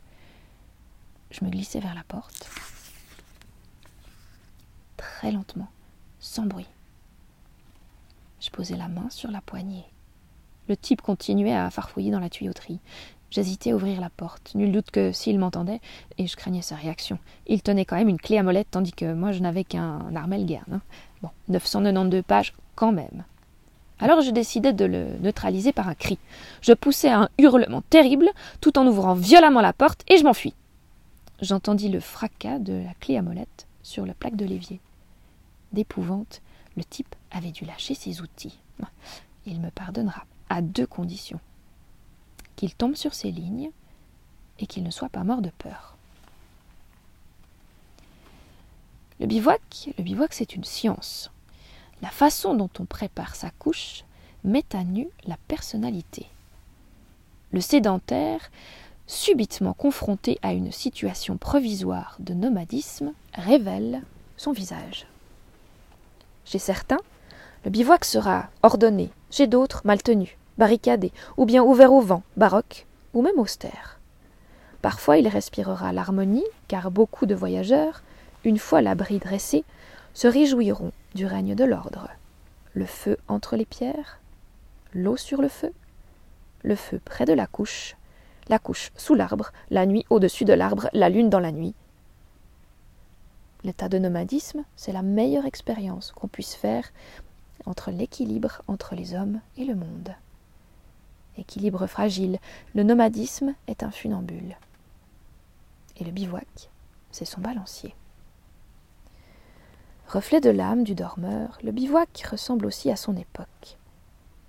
Je 1.31 1.45
me 1.45 1.51
glissai 1.51 1.81
vers 1.81 1.95
la 1.95 2.05
porte, 2.05 2.49
très 4.97 5.33
lentement, 5.33 5.69
sans 6.19 6.47
bruit. 6.47 6.69
Je 8.41 8.51
posai 8.51 8.77
la 8.77 8.89
main 8.89 9.11
sur 9.11 9.31
la 9.31 9.41
poignée. 9.41 9.85
Le 10.69 10.77
type 10.77 11.03
continuait 11.03 11.55
à 11.55 11.71
farfouiller 11.71 12.11
dans 12.11 12.21
la 12.21 12.31
tuyauterie. 12.31 12.81
J'hésitais 13.31 13.71
à 13.71 13.77
ouvrir 13.77 14.01
la 14.01 14.11
porte. 14.11 14.53
Nul 14.57 14.73
doute 14.73 14.91
que 14.91 15.13
s'il 15.13 15.39
m'entendait, 15.39 15.81
et 16.19 16.27
je 16.27 16.37
craignais 16.37 16.63
sa 16.63 16.75
réaction. 16.75 17.19
Il 17.47 17.63
tenait 17.63 17.85
quand 17.85 17.97
même 17.97 18.09
une 18.09 18.19
clé 18.19 18.39
à 18.39 18.43
molette, 18.43 18.69
tandis 18.73 18.93
que 18.93 19.13
moi 19.13 19.31
je 19.31 19.39
n'avais 19.39 19.63
qu'un 19.63 20.15
armel 20.17 20.47
guerne. 20.47 20.65
Hein. 20.73 20.81
Bon, 21.23 21.31
992 21.49 22.23
pages 22.23 22.55
quand 22.75 22.91
même. 22.91 23.25
Alors 24.01 24.21
je 24.21 24.31
décidai 24.31 24.73
de 24.73 24.85
le 24.85 25.19
neutraliser 25.21 25.73
par 25.73 25.89
un 25.89 25.95
cri. 25.95 26.19
Je 26.61 26.73
poussai 26.73 27.11
un 27.11 27.29
hurlement 27.39 27.83
terrible, 27.83 28.31
tout 28.61 28.79
en 28.79 28.87
ouvrant 28.87 29.15
violemment 29.15 29.61
la 29.61 29.73
porte, 29.73 30.03
et 30.09 30.17
je 30.17 30.25
m'enfuis. 30.25 30.55
J'entendis 31.41 31.89
le 31.89 32.01
fracas 32.01 32.59
de 32.59 32.73
la 32.73 32.95
clé 32.95 33.17
à 33.17 33.23
molette 33.23 33.67
sur 33.83 34.07
la 34.07 34.15
plaque 34.15 34.37
de 34.37 34.45
l'évier. 34.45 34.81
D'épouvante, 35.73 36.43
le 36.77 36.83
type 36.83 37.15
avait 37.31 37.53
dû 37.53 37.65
lâcher 37.65 37.95
ses 37.95 38.21
outils. 38.23 38.59
Il 39.47 39.61
me 39.61 39.71
pardonnera, 39.71 40.25
à 40.49 40.63
deux 40.63 40.87
conditions 40.87 41.41
qu'il 42.61 42.75
tombe 42.75 42.95
sur 42.95 43.15
ses 43.15 43.31
lignes 43.31 43.71
et 44.59 44.67
qu'il 44.67 44.83
ne 44.83 44.91
soit 44.91 45.09
pas 45.09 45.25
mort 45.25 45.41
de 45.41 45.49
peur. 45.49 45.97
Le 49.19 49.25
bivouac, 49.25 49.89
le 49.97 50.05
bivouac 50.05 50.35
c'est 50.35 50.55
une 50.55 50.65
science. 50.65 51.31
La 52.03 52.11
façon 52.11 52.53
dont 52.53 52.69
on 52.79 52.85
prépare 52.85 53.35
sa 53.35 53.49
couche 53.49 54.05
met 54.45 54.67
à 54.75 54.85
nu 54.85 55.09
la 55.27 55.39
personnalité. 55.49 56.27
Le 57.51 57.63
sédentaire, 57.63 58.51
subitement 59.07 59.73
confronté 59.73 60.39
à 60.43 60.53
une 60.53 60.71
situation 60.71 61.39
provisoire 61.39 62.19
de 62.19 62.35
nomadisme, 62.35 63.15
révèle 63.33 64.03
son 64.37 64.53
visage. 64.53 65.07
Chez 66.45 66.59
certains, 66.59 67.01
le 67.65 67.71
bivouac 67.71 68.05
sera 68.05 68.51
ordonné, 68.63 69.09
chez 69.31 69.47
d'autres 69.47 69.81
mal 69.87 70.03
tenu 70.03 70.37
barricadé, 70.61 71.11
ou 71.39 71.47
bien 71.47 71.65
ouvert 71.65 71.91
au 71.91 72.03
vent, 72.03 72.23
baroque, 72.37 72.87
ou 73.15 73.23
même 73.23 73.39
austère. 73.39 73.99
Parfois 74.83 75.17
il 75.17 75.27
respirera 75.27 75.93
l'harmonie, 75.93 76.45
car 76.69 76.91
beaucoup 76.91 77.25
de 77.25 77.35
voyageurs, 77.35 78.03
une 78.45 78.59
fois 78.59 78.83
l'abri 78.83 79.19
dressé, 79.19 79.65
se 80.13 80.29
réjouiront 80.29 80.93
du 81.15 81.25
règne 81.25 81.55
de 81.55 81.65
l'ordre. 81.65 82.09
Le 82.75 82.85
feu 82.85 83.17
entre 83.27 83.57
les 83.57 83.65
pierres, 83.65 84.21
l'eau 84.95 85.17
sur 85.17 85.41
le 85.41 85.49
feu, 85.49 85.73
le 86.63 86.77
feu 86.77 87.01
près 87.03 87.25
de 87.25 87.33
la 87.33 87.47
couche, 87.47 87.97
la 88.49 88.59
couche 88.59 88.93
sous 88.97 89.15
l'arbre, 89.15 89.53
la 89.71 89.87
nuit 89.87 90.05
au-dessus 90.11 90.45
de 90.45 90.53
l'arbre, 90.53 90.91
la 90.93 91.09
lune 91.09 91.31
dans 91.31 91.41
la 91.41 91.53
nuit. 91.53 91.75
L'état 93.65 93.89
de 93.89 93.99
nomadisme, 93.99 94.65
c'est 94.77 94.93
la 94.93 95.03
meilleure 95.03 95.47
expérience 95.47 96.13
qu'on 96.13 96.29
puisse 96.29 96.55
faire 96.55 96.85
entre 97.65 97.91
l'équilibre 97.91 98.63
entre 98.69 98.95
les 98.95 99.15
hommes 99.15 99.41
et 99.57 99.65
le 99.65 99.75
monde 99.75 100.15
équilibre 101.39 101.87
fragile, 101.87 102.39
le 102.75 102.83
nomadisme 102.83 103.55
est 103.67 103.83
un 103.83 103.91
funambule. 103.91 104.57
Et 105.97 106.05
le 106.05 106.11
bivouac, 106.11 106.71
c'est 107.11 107.25
son 107.25 107.41
balancier. 107.41 107.95
Reflet 110.09 110.41
de 110.41 110.51
l'âme 110.51 110.83
du 110.83 110.95
dormeur, 110.95 111.59
le 111.63 111.73
bivouac 111.73 112.25
ressemble 112.31 112.67
aussi 112.67 112.91
à 112.91 112.97
son 112.97 113.17
époque. 113.17 113.79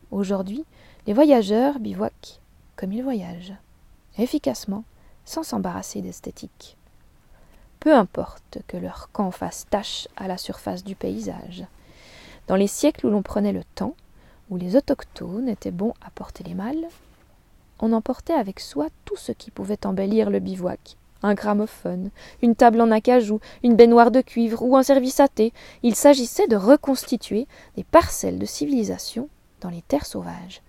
Aujourd'hui, 0.10 0.66
les 1.08 1.14
voyageurs 1.14 1.80
bivouaquent 1.80 2.42
comme 2.82 2.94
ils 2.94 3.04
voyagent, 3.04 3.54
efficacement, 4.18 4.84
sans 5.24 5.44
s'embarrasser 5.44 6.02
d'esthétique. 6.02 6.78
Peu 7.80 7.94
importe 7.94 8.58
que 8.68 8.76
leur 8.76 9.12
camp 9.12 9.30
fasse 9.30 9.68
tache 9.70 10.08
à 10.18 10.28
la 10.28 10.38
surface 10.38 10.84
du 10.84 10.96
paysage. 10.96 11.64
Dans 12.48 12.56
les 12.56 12.66
siècles 12.66 13.06
où 13.06 13.10
l'on 13.12 13.22
prenait 13.22 13.54
le 13.54 13.64
temps, 13.76 13.94
où 14.52 14.58
les 14.58 14.76
autochtones 14.76 15.50
étaient 15.50 15.72
bons 15.72 15.94
à 16.06 16.12
porter 16.12 16.44
les 16.44 16.54
mâles, 16.54 16.88
on 17.80 17.94
emportait 17.94 18.34
avec 18.34 18.60
soi 18.60 18.90
tout 19.06 19.16
ce 19.16 19.32
qui 19.32 19.50
pouvait 19.50 19.88
embellir 19.88 20.30
le 20.30 20.40
bivouac. 20.40 20.98
Un 21.24 21.34
gramophone, 21.34 22.10
une 22.42 22.56
table 22.56 22.82
en 22.82 22.92
acajou, 22.92 23.40
une 23.64 23.76
baignoire 23.76 24.12
de 24.12 24.22
cuivre 24.22 24.64
ou 24.64 24.76
un 24.76 24.84
service 24.84 25.20
à 25.20 25.28
thé. 25.28 25.54
Il 25.84 25.96
s'agissait 25.96 26.48
de 26.48 26.56
reconstituer 26.56 27.48
des 27.76 27.84
parcelles 27.84 28.40
de 28.40 28.46
civilisation 28.46 29.30
dans 29.62 29.70
les 29.70 29.82
terres 29.84 30.06
sauvages. 30.06 30.62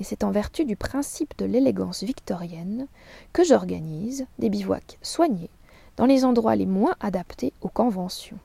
Et 0.00 0.04
c'est 0.04 0.22
en 0.22 0.30
vertu 0.30 0.64
du 0.64 0.76
principe 0.76 1.36
de 1.38 1.44
l'élégance 1.44 2.02
victorienne 2.02 2.86
que 3.32 3.42
j'organise 3.42 4.26
des 4.38 4.50
bivouacs 4.50 4.98
soignés 5.02 5.50
dans 5.96 6.06
les 6.06 6.24
endroits 6.24 6.56
les 6.56 6.66
moins 6.66 6.94
adaptés 7.00 7.52
aux 7.60 7.68
conventions. 7.68 8.38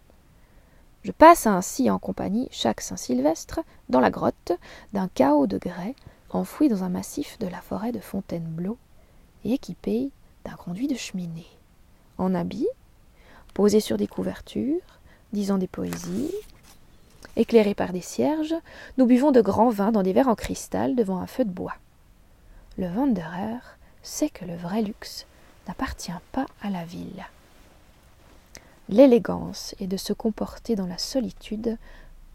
Je 1.04 1.12
passe 1.12 1.48
ainsi 1.48 1.90
en 1.90 2.00
compagnie 2.00 2.48
chaque 2.52 2.80
Saint-Sylvestre 2.80 3.60
dans 3.90 4.00
la 4.00 4.10
grotte 4.10 4.54
d'un 4.94 5.10
chaos 5.10 5.48
de 5.48 5.58
grès 5.58 5.96
enfoui 6.30 6.70
dans 6.70 6.84
un 6.84 6.90
massif 6.90 7.38
de 7.40 7.48
la 7.48 7.60
forêt 7.60 7.92
de 7.92 8.00
Fontainebleau 8.00 8.78
et 9.44 9.54
équipé 9.54 10.12
d'un 10.46 10.56
conduit 10.56 10.88
de 10.88 10.96
cheminée. 10.96 11.48
En 12.18 12.34
habit, 12.34 12.68
posé 13.54 13.82
sur 13.82 13.98
des 13.98 14.08
couvertures, 14.08 14.80
disant 15.34 15.58
des 15.58 15.68
poésies, 15.68 16.34
éclairé 17.36 17.76
par 17.76 17.92
des 17.92 18.02
cierges, 18.02 18.56
nous 18.98 19.06
buvons 19.06 19.32
de 19.32 19.42
grands 19.42 19.70
vins 19.70 19.92
dans 19.92 20.04
des 20.04 20.14
verres 20.14 20.30
en 20.30 20.36
cristal 20.36 20.96
devant 20.96 21.20
un 21.20 21.28
feu 21.28 21.44
de 21.44 21.52
bois. 21.52 21.76
Le 22.78 22.88
Wanderer 22.88 23.60
sait 24.04 24.30
que 24.30 24.46
le 24.46 24.56
vrai 24.56 24.82
luxe 24.82 25.26
n'appartient 25.68 26.12
pas 26.32 26.46
à 26.62 26.70
la 26.70 26.86
ville. 26.86 27.26
L'élégance 28.90 29.76
est 29.80 29.88
de 29.88 29.98
se 29.98 30.12
comporter 30.12 30.76
dans 30.76 30.86
la 30.86 30.98
solitude 30.98 31.78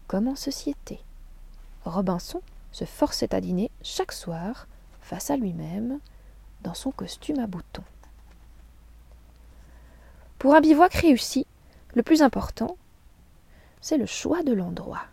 comme 0.07 0.27
en 0.27 0.35
société. 0.35 0.99
Robinson 1.85 2.41
se 2.71 2.85
forçait 2.85 3.35
à 3.35 3.41
dîner 3.41 3.69
chaque 3.83 4.11
soir 4.11 4.67
face 5.01 5.29
à 5.29 5.37
lui-même 5.37 5.99
dans 6.61 6.73
son 6.73 6.91
costume 6.91 7.39
à 7.39 7.47
boutons. 7.47 7.83
Pour 10.39 10.55
un 10.55 10.61
bivouac 10.61 10.93
réussi, 10.93 11.45
le 11.93 12.03
plus 12.03 12.21
important, 12.21 12.77
c'est 13.81 13.97
le 13.97 14.05
choix 14.05 14.41
de 14.43 14.53
l'endroit. 14.53 15.03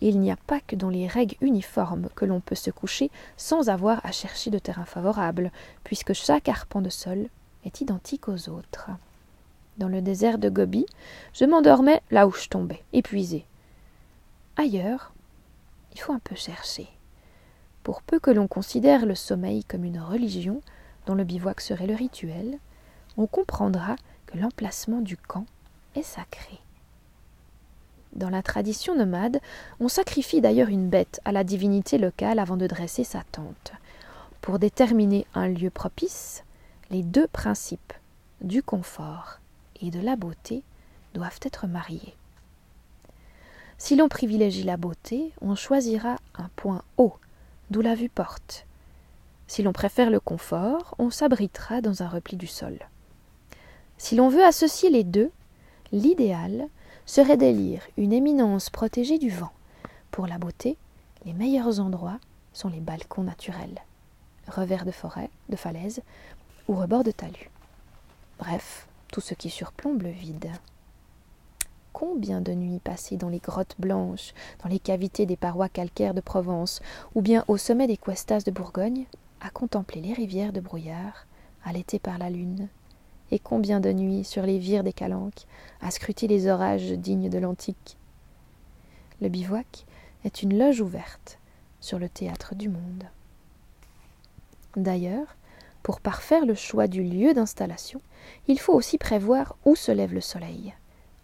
Il 0.00 0.20
n'y 0.20 0.32
a 0.32 0.36
pas 0.36 0.60
que 0.60 0.76
dans 0.76 0.90
les 0.90 1.06
règles 1.06 1.36
uniformes 1.40 2.08
que 2.16 2.24
l'on 2.24 2.40
peut 2.40 2.54
se 2.54 2.70
coucher 2.70 3.10
sans 3.36 3.68
avoir 3.68 4.04
à 4.04 4.12
chercher 4.12 4.50
de 4.50 4.58
terrain 4.58 4.84
favorable, 4.84 5.52
puisque 5.84 6.12
chaque 6.12 6.48
arpent 6.48 6.82
de 6.82 6.90
sol 6.90 7.28
est 7.64 7.80
identique 7.80 8.28
aux 8.28 8.48
autres. 8.48 8.90
Dans 9.78 9.88
le 9.88 10.02
désert 10.02 10.38
de 10.38 10.48
Gobi, 10.48 10.84
je 11.32 11.44
m'endormais 11.44 12.02
là 12.10 12.26
où 12.26 12.32
je 12.32 12.48
tombais, 12.48 12.82
épuisé. 12.92 13.46
Ailleurs, 14.56 15.12
il 15.94 16.00
faut 16.00 16.12
un 16.12 16.18
peu 16.18 16.34
chercher. 16.34 16.88
Pour 17.82 18.02
peu 18.02 18.20
que 18.20 18.30
l'on 18.30 18.48
considère 18.48 19.06
le 19.06 19.14
sommeil 19.14 19.64
comme 19.64 19.84
une 19.84 19.98
religion, 19.98 20.60
dont 21.06 21.14
le 21.14 21.24
bivouac 21.24 21.60
serait 21.60 21.86
le 21.86 21.94
rituel, 21.94 22.58
on 23.16 23.26
comprendra 23.26 23.96
que 24.26 24.38
l'emplacement 24.38 25.00
du 25.00 25.16
camp 25.16 25.46
est 25.94 26.02
sacré. 26.02 26.60
Dans 28.14 28.30
la 28.30 28.42
tradition 28.42 28.94
nomade, 28.94 29.40
on 29.80 29.88
sacrifie 29.88 30.42
d'ailleurs 30.42 30.68
une 30.68 30.88
bête 30.88 31.20
à 31.24 31.32
la 31.32 31.44
divinité 31.44 31.96
locale 31.96 32.38
avant 32.38 32.58
de 32.58 32.66
dresser 32.66 33.04
sa 33.04 33.22
tente. 33.32 33.72
Pour 34.42 34.58
déterminer 34.58 35.26
un 35.34 35.48
lieu 35.48 35.70
propice, 35.70 36.44
les 36.90 37.02
deux 37.02 37.26
principes 37.26 37.94
du 38.42 38.62
confort 38.62 39.40
de 39.90 40.00
la 40.00 40.16
beauté 40.16 40.62
doivent 41.14 41.40
être 41.42 41.66
mariés. 41.66 42.14
Si 43.78 43.96
l'on 43.96 44.08
privilégie 44.08 44.62
la 44.62 44.76
beauté, 44.76 45.32
on 45.40 45.54
choisira 45.54 46.16
un 46.36 46.48
point 46.54 46.82
haut 46.98 47.16
d'où 47.70 47.80
la 47.80 47.94
vue 47.94 48.08
porte. 48.08 48.66
Si 49.46 49.62
l'on 49.62 49.72
préfère 49.72 50.10
le 50.10 50.20
confort, 50.20 50.94
on 50.98 51.10
s'abritera 51.10 51.80
dans 51.80 52.02
un 52.02 52.08
repli 52.08 52.36
du 52.36 52.46
sol. 52.46 52.78
Si 53.98 54.14
l'on 54.14 54.28
veut 54.28 54.44
associer 54.44 54.88
les 54.88 55.04
deux, 55.04 55.30
l'idéal 55.90 56.68
serait 57.06 57.36
d'élire 57.36 57.82
une 57.96 58.12
éminence 58.12 58.70
protégée 58.70 59.18
du 59.18 59.30
vent. 59.30 59.52
Pour 60.10 60.26
la 60.26 60.38
beauté, 60.38 60.76
les 61.24 61.32
meilleurs 61.32 61.80
endroits 61.80 62.18
sont 62.52 62.68
les 62.68 62.80
balcons 62.80 63.24
naturels, 63.24 63.82
revers 64.48 64.84
de 64.84 64.90
forêt, 64.90 65.30
de 65.48 65.56
falaises 65.56 66.02
ou 66.68 66.74
rebords 66.74 67.04
de 67.04 67.10
talus. 67.10 67.50
Bref, 68.38 68.86
tout 69.12 69.20
ce 69.20 69.34
qui 69.34 69.50
surplombe 69.50 70.02
le 70.02 70.10
vide. 70.10 70.50
Combien 71.92 72.40
de 72.40 72.52
nuits 72.52 72.80
passées 72.80 73.18
dans 73.18 73.28
les 73.28 73.38
grottes 73.38 73.76
blanches, 73.78 74.32
dans 74.64 74.70
les 74.70 74.80
cavités 74.80 75.26
des 75.26 75.36
parois 75.36 75.68
calcaires 75.68 76.14
de 76.14 76.22
Provence, 76.22 76.80
ou 77.14 77.20
bien 77.20 77.44
au 77.46 77.58
sommet 77.58 77.86
des 77.86 77.98
cuestas 77.98 78.42
de 78.44 78.50
Bourgogne, 78.50 79.04
à 79.40 79.50
contempler 79.50 80.00
les 80.00 80.14
rivières 80.14 80.54
de 80.54 80.60
brouillard, 80.60 81.26
allaitées 81.62 81.98
par 81.98 82.16
la 82.16 82.30
lune, 82.30 82.68
et 83.30 83.38
combien 83.38 83.80
de 83.80 83.92
nuits 83.92 84.24
sur 84.24 84.44
les 84.44 84.58
vires 84.58 84.82
des 84.82 84.94
calanques, 84.94 85.46
à 85.82 85.90
scruter 85.90 86.26
les 86.26 86.48
orages 86.48 86.92
dignes 86.92 87.28
de 87.28 87.38
l'antique. 87.38 87.98
Le 89.20 89.28
bivouac 89.28 89.84
est 90.24 90.42
une 90.42 90.58
loge 90.58 90.80
ouverte 90.80 91.38
sur 91.80 91.98
le 91.98 92.08
théâtre 92.08 92.54
du 92.54 92.70
monde. 92.70 93.04
D'ailleurs, 94.74 95.36
pour 95.82 96.00
parfaire 96.00 96.46
le 96.46 96.54
choix 96.54 96.86
du 96.86 97.02
lieu 97.02 97.34
d'installation, 97.34 98.00
il 98.46 98.58
faut 98.58 98.72
aussi 98.72 98.98
prévoir 98.98 99.56
où 99.64 99.74
se 99.74 99.92
lève 99.92 100.14
le 100.14 100.20
soleil. 100.20 100.74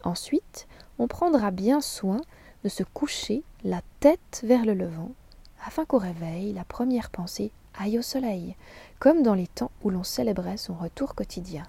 Ensuite, 0.02 0.66
on 0.98 1.06
prendra 1.06 1.50
bien 1.50 1.80
soin 1.80 2.20
de 2.64 2.68
se 2.68 2.82
coucher 2.82 3.42
la 3.64 3.80
tête 4.00 4.42
vers 4.44 4.64
le 4.64 4.74
levant, 4.74 5.12
afin 5.64 5.84
qu'au 5.84 5.98
réveil, 5.98 6.52
la 6.52 6.64
première 6.64 7.10
pensée 7.10 7.52
aille 7.78 7.98
au 7.98 8.02
soleil, 8.02 8.56
comme 8.98 9.22
dans 9.22 9.34
les 9.34 9.46
temps 9.46 9.70
où 9.82 9.90
l'on 9.90 10.04
célébrait 10.04 10.56
son 10.56 10.74
retour 10.74 11.14
quotidien. 11.14 11.64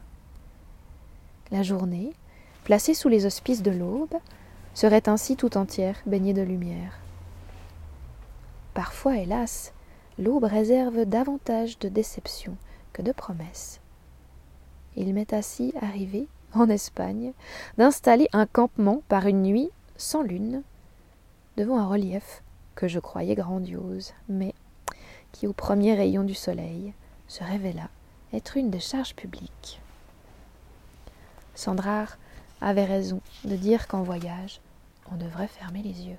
La 1.52 1.64
journée, 1.64 2.14
placée 2.64 2.94
sous 2.94 3.10
les 3.10 3.26
auspices 3.26 3.62
de 3.62 3.72
l'aube, 3.72 4.16
serait 4.74 5.10
ainsi 5.10 5.36
tout 5.36 5.58
entière 5.58 5.98
baignée 6.06 6.34
de 6.34 6.42
lumière. 6.42 7.00
Parfois, 8.74 9.18
hélas, 9.18 9.74
l'aube 10.18 10.44
réserve 10.44 11.06
davantage 11.06 11.80
de 11.80 11.90
déceptions 11.90 12.58
que 12.94 13.02
de 13.02 13.12
promesses. 13.12 13.80
Il 14.96 15.14
m'est 15.14 15.34
ainsi 15.34 15.74
arrivé, 15.82 16.28
en 16.54 16.70
Espagne, 16.70 17.34
d'installer 17.78 18.28
un 18.34 18.46
campement 18.46 19.02
par 19.08 19.28
une 19.28 19.44
nuit 19.44 19.70
sans 19.98 20.24
lune, 20.24 20.64
devant 21.58 21.78
un 21.78 21.88
relief 21.88 22.42
que 22.76 22.88
je 22.88 23.00
croyais 23.00 23.36
grandiose, 23.36 24.14
mais 24.28 24.54
qui, 25.32 25.48
au 25.48 25.54
premier 25.54 25.94
rayon 25.94 26.24
du 26.24 26.34
soleil, 26.34 26.94
se 27.28 27.44
révéla 27.44 27.90
être 28.34 28.58
une 28.58 28.70
décharge 28.70 29.16
publique. 29.16 29.82
Sandrard 31.56 32.18
avait 32.62 32.86
raison 32.86 33.22
de 33.44 33.56
dire 33.56 33.88
qu'en 33.88 34.04
voyage, 34.04 34.62
on 35.12 35.16
devrait 35.16 35.48
fermer 35.48 35.82
les 35.82 36.08
yeux. 36.08 36.18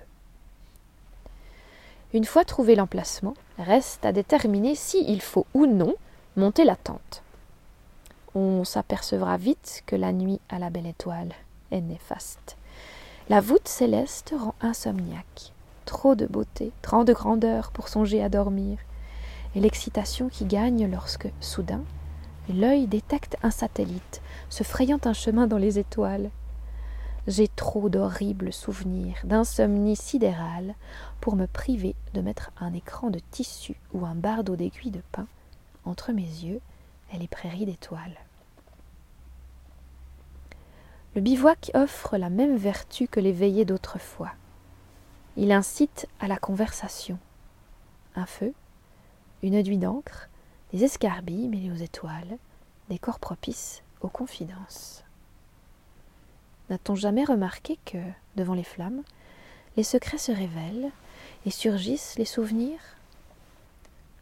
Une 2.12 2.24
fois 2.24 2.44
trouvé 2.44 2.74
l'emplacement, 2.74 3.34
reste 3.58 4.04
à 4.04 4.12
déterminer 4.12 4.74
s'il 4.74 5.22
faut 5.22 5.46
ou 5.54 5.66
non 5.66 5.94
monter 6.40 6.64
la 6.64 6.74
tente. 6.74 7.22
On 8.34 8.64
s'apercevra 8.64 9.36
vite 9.36 9.82
que 9.84 9.94
la 9.94 10.10
nuit 10.10 10.40
à 10.48 10.58
la 10.58 10.70
belle 10.70 10.86
étoile 10.86 11.34
est 11.70 11.82
néfaste. 11.82 12.56
La 13.28 13.42
voûte 13.42 13.68
céleste 13.68 14.34
rend 14.36 14.54
insomniaque. 14.62 15.52
Trop 15.84 16.14
de 16.14 16.24
beauté, 16.26 16.72
trop 16.80 17.04
de 17.04 17.12
grandeur 17.12 17.72
pour 17.72 17.88
songer 17.88 18.22
à 18.24 18.30
dormir. 18.30 18.78
Et 19.54 19.60
l'excitation 19.60 20.30
qui 20.30 20.46
gagne 20.46 20.90
lorsque, 20.90 21.28
soudain, 21.40 21.82
l'œil 22.48 22.86
détecte 22.86 23.36
un 23.42 23.50
satellite 23.50 24.22
se 24.48 24.64
frayant 24.64 25.00
un 25.04 25.12
chemin 25.12 25.46
dans 25.46 25.58
les 25.58 25.78
étoiles. 25.78 26.30
J'ai 27.26 27.48
trop 27.48 27.90
d'horribles 27.90 28.54
souvenirs, 28.54 29.18
d'insomnie 29.24 29.96
sidérale, 29.96 30.74
pour 31.20 31.36
me 31.36 31.46
priver 31.46 31.94
de 32.14 32.22
mettre 32.22 32.50
un 32.58 32.72
écran 32.72 33.10
de 33.10 33.20
tissu 33.30 33.76
ou 33.92 34.06
un 34.06 34.14
bardeau 34.14 34.56
d'aiguilles 34.56 34.90
de 34.90 35.02
pin 35.12 35.26
entre 35.84 36.12
mes 36.12 36.22
yeux 36.22 36.60
et 37.12 37.18
les 37.18 37.28
prairies 37.28 37.66
d'étoiles. 37.66 38.18
Le 41.14 41.20
bivouac 41.20 41.70
offre 41.74 42.16
la 42.16 42.30
même 42.30 42.56
vertu 42.56 43.08
que 43.08 43.18
les 43.18 43.32
veillées 43.32 43.64
d'autrefois. 43.64 44.32
Il 45.36 45.50
incite 45.50 46.06
à 46.20 46.28
la 46.28 46.36
conversation. 46.36 47.18
Un 48.14 48.26
feu, 48.26 48.54
une 49.42 49.60
nuit 49.62 49.78
d'encre, 49.78 50.28
des 50.72 50.84
escarbilles 50.84 51.48
mêlées 51.48 51.72
aux 51.72 51.82
étoiles, 51.82 52.38
des 52.88 52.98
corps 52.98 53.18
propices 53.18 53.82
aux 54.00 54.08
confidences. 54.08 55.04
N'a-t-on 56.68 56.94
jamais 56.94 57.24
remarqué 57.24 57.78
que, 57.84 57.98
devant 58.36 58.54
les 58.54 58.62
flammes, 58.62 59.02
les 59.76 59.82
secrets 59.82 60.18
se 60.18 60.30
révèlent 60.30 60.90
et 61.44 61.50
surgissent 61.50 62.16
les 62.18 62.24
souvenirs? 62.24 62.80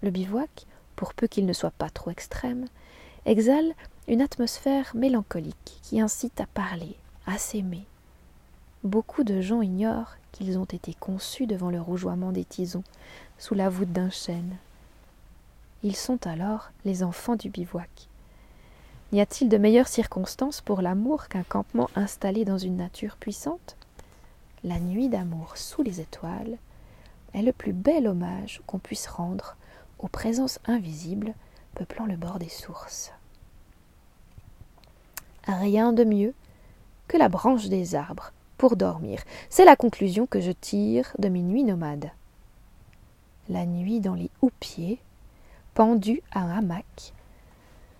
Le 0.03 0.11
bivouac, 0.11 0.67
pour 0.99 1.15
peu 1.15 1.29
qu'il 1.29 1.47
ne 1.47 1.53
soit 1.53 1.71
pas 1.71 1.91
trop 1.91 2.11
extrême, 2.11 2.67
exhale 3.25 3.73
une 4.09 4.21
atmosphère 4.21 4.91
mélancolique 4.97 5.79
qui 5.81 6.01
incite 6.01 6.41
à 6.41 6.47
parler, 6.47 6.97
à 7.25 7.39
s'aimer. 7.39 7.85
Beaucoup 8.83 9.23
de 9.23 9.41
gens 9.41 9.63
ignorent 9.63 10.17
qu'ils 10.33 10.59
ont 10.59 10.65
été 10.65 10.95
conçus 10.95 11.47
devant 11.47 11.71
le 11.71 11.81
rougeoiement 11.81 12.33
des 12.33 12.45
tisons, 12.45 12.83
sous 13.39 13.55
la 13.55 13.69
voûte 13.69 13.93
d'un 13.93 14.11
chêne. 14.11 14.57
Ils 15.85 15.95
sont 15.95 16.27
alors 16.27 16.73
les 16.85 17.05
enfants 17.05 17.37
du 17.37 17.49
bivouac. 17.49 18.09
N'y 19.13 19.21
a-t-il 19.21 19.49
de 19.49 19.57
meilleures 19.57 19.87
circonstances 19.87 20.61
pour 20.61 20.83
l'amour 20.83 21.29
qu'un 21.29 21.45
campement 21.45 21.91
installé 21.95 22.45
dans 22.45 22.59
une 22.59 22.77
nature 22.77 23.17
puissante? 23.19 23.77
La 24.65 24.81
nuit 24.81 25.09
d'amour 25.09 25.59
sous 25.59 25.85
les 25.85 26.01
étoiles 26.01 26.59
est 27.35 27.43
le 27.43 27.53
plus 27.53 27.73
bel 27.73 28.09
hommage 28.09 28.63
qu'on 28.67 28.81
puisse 28.81 29.07
rendre 29.07 29.55
aux 29.99 30.09
présences 30.09 30.59
invisibles 30.67 31.35
peuplant 31.75 32.07
le 32.07 32.17
bord 32.17 32.39
des 32.39 32.49
sources. 32.49 33.13
Rien 35.47 35.93
de 35.93 36.05
mieux 36.05 36.35
que 37.07 37.17
la 37.17 37.29
branche 37.29 37.69
des 37.69 37.95
arbres 37.95 38.33
pour 38.59 38.77
dormir. 38.77 39.23
C'est 39.49 39.65
la 39.65 39.77
conclusion 39.77 40.27
que 40.27 40.41
je 40.41 40.53
tire 40.53 41.15
de 41.19 41.29
mes 41.29 41.43
nuits 41.43 41.65
nomades. 41.65 42.11
La 43.49 43.65
nuit 43.65 44.01
dans 44.01 44.15
les 44.15 44.31
houppiers, 44.43 45.01
pendue 45.75 46.23
à 46.33 46.41
un 46.41 46.59
hamac, 46.59 47.15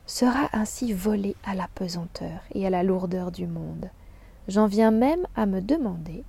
sera 0.05 0.49
ainsi 0.53 0.93
volée 0.93 1.37
à 1.45 1.55
la 1.55 1.69
pesanteur 1.75 2.41
et 2.53 2.67
à 2.67 2.71
la 2.71 2.83
lourdeur 2.83 3.31
du 3.31 3.47
monde. 3.47 3.91
J'en 4.49 4.67
viens 4.67 4.91
même 4.91 5.27
à 5.37 5.47
me 5.47 5.61
demander, 5.61 6.25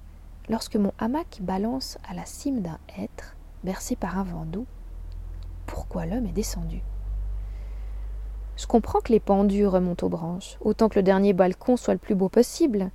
lorsque 0.47 0.75
mon 0.75 0.93
hamac 0.99 1.39
balance 1.41 1.97
à 2.07 2.13
la 2.13 2.25
cime 2.25 2.61
d'un 2.61 2.79
hêtre, 2.97 3.35
bercé 3.63 3.95
par 3.95 4.17
un 4.17 4.23
vent 4.23 4.45
doux, 4.45 4.67
pourquoi 5.69 6.05
l'homme 6.05 6.25
est 6.25 6.33
descendu. 6.33 6.81
Je 8.57 8.65
comprends 8.65 8.99
que 8.99 9.13
les 9.13 9.19
pendus 9.19 9.67
remontent 9.67 10.05
aux 10.05 10.09
branches, 10.09 10.57
autant 10.61 10.89
que 10.89 10.99
le 10.99 11.03
dernier 11.03 11.31
balcon 11.33 11.77
soit 11.77 11.93
le 11.93 11.99
plus 11.99 12.15
beau 12.15 12.27
possible. 12.27 12.89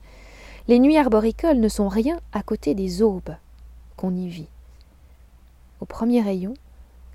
Les 0.69 0.79
nuits 0.79 0.99
arboricoles 0.99 1.61
ne 1.61 1.69
sont 1.69 1.89
rien 1.89 2.21
à 2.33 2.43
côté 2.43 2.75
des 2.75 3.01
aubes 3.01 3.37
qu'on 3.97 4.15
y 4.15 4.29
vit. 4.29 4.49
Au 5.81 5.87
premier 5.87 6.21
rayon, 6.21 6.55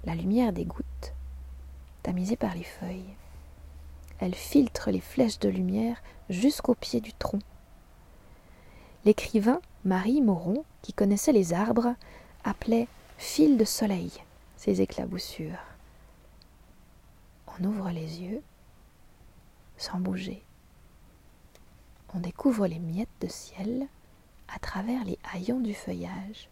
la 0.05 0.15
lumière 0.15 0.53
des 0.53 0.65
gouttes, 0.65 1.13
tamisée 2.03 2.37
par 2.37 2.55
les 2.55 2.63
feuilles. 2.63 3.15
Elle 4.19 4.35
filtre 4.35 4.91
les 4.91 5.01
flèches 5.01 5.39
de 5.39 5.49
lumière 5.49 6.01
jusqu'au 6.29 6.73
pied 6.73 7.01
du 7.01 7.13
tronc. 7.13 7.39
L'écrivain 9.05 9.59
Marie 9.85 10.21
Moron, 10.21 10.63
qui 10.81 10.93
connaissait 10.93 11.33
les 11.33 11.53
arbres, 11.53 11.95
appelait 12.43 12.87
fil 13.17 13.57
de 13.57 13.65
soleil 13.65 14.11
ces 14.59 14.81
éclaboussures. 14.81 15.63
On 17.47 17.63
ouvre 17.63 17.91
les 17.91 18.21
yeux 18.21 18.41
sans 19.77 20.01
bouger. 20.01 20.43
On 22.13 22.19
découvre 22.19 22.67
les 22.67 22.79
miettes 22.79 23.07
de 23.21 23.29
ciel 23.29 23.87
à 24.53 24.59
travers 24.59 25.05
les 25.05 25.17
haillons 25.33 25.61
du 25.61 25.73
feuillage. 25.73 26.49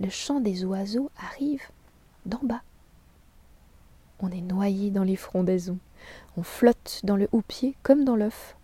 Le 0.00 0.10
chant 0.10 0.40
des 0.40 0.64
oiseaux 0.64 1.12
arrive 1.16 1.62
d'en 2.26 2.40
bas. 2.42 2.62
On 4.18 4.32
est 4.32 4.40
noyé 4.40 4.90
dans 4.90 5.04
les 5.04 5.14
frondaisons, 5.14 5.78
on 6.36 6.42
flotte 6.42 7.02
dans 7.04 7.16
le 7.16 7.28
houppier 7.30 7.76
comme 7.84 8.04
dans 8.04 8.16
l'œuf. 8.16 8.56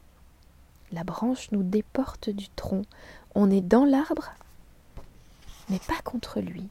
La 0.90 1.04
branche 1.04 1.52
nous 1.52 1.62
déporte 1.62 2.28
du 2.28 2.48
tronc, 2.48 2.82
on 3.36 3.52
est 3.52 3.60
dans 3.60 3.84
l'arbre, 3.84 4.32
mais 5.68 5.78
pas 5.78 6.00
contre 6.02 6.40
lui 6.40 6.68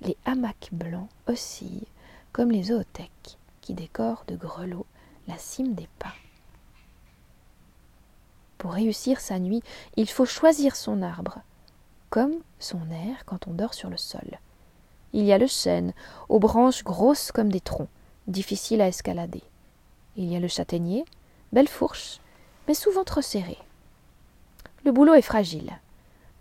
les 0.00 0.16
hamacs 0.24 0.68
blancs 0.72 1.08
oscillent 1.26 1.86
comme 2.32 2.50
les 2.50 2.64
zoothèques 2.64 3.38
qui 3.60 3.74
décorent 3.74 4.24
de 4.28 4.36
grelots 4.36 4.86
la 5.26 5.38
cime 5.38 5.74
des 5.74 5.88
pins. 5.98 6.12
Pour 8.56 8.72
réussir 8.72 9.20
sa 9.20 9.38
nuit, 9.38 9.62
il 9.96 10.08
faut 10.08 10.24
choisir 10.24 10.74
son 10.74 11.02
arbre, 11.02 11.40
comme 12.10 12.34
son 12.58 12.90
air 12.90 13.24
quand 13.24 13.46
on 13.46 13.52
dort 13.52 13.74
sur 13.74 13.90
le 13.90 13.96
sol. 13.96 14.38
Il 15.12 15.24
y 15.24 15.32
a 15.32 15.38
le 15.38 15.46
chêne, 15.46 15.92
aux 16.28 16.38
branches 16.38 16.82
grosses 16.82 17.30
comme 17.30 17.52
des 17.52 17.60
troncs, 17.60 17.88
difficiles 18.26 18.80
à 18.80 18.88
escalader. 18.88 19.42
Il 20.16 20.24
y 20.24 20.36
a 20.36 20.40
le 20.40 20.48
châtaignier, 20.48 21.04
belle 21.52 21.68
fourche, 21.68 22.20
mais 22.66 22.74
souvent 22.74 23.04
trop 23.04 23.22
serré. 23.22 23.58
le 24.84 24.92
boulot 24.92 25.14
est 25.14 25.22
fragile. 25.22 25.78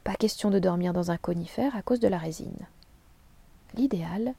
Pas 0.04 0.16
question 0.16 0.50
de 0.50 0.60
dormir 0.60 0.94
dans 0.94 1.12
un 1.12 1.18
conifère 1.18 1.76
à 1.76 1.82
cause 1.82 2.00
de 2.00 2.08
la 2.08 2.18
résine. 2.18 2.66
L'idéal, 3.78 4.34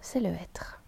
c'est 0.00 0.18
le 0.18 0.28
hêtre. 0.28 0.82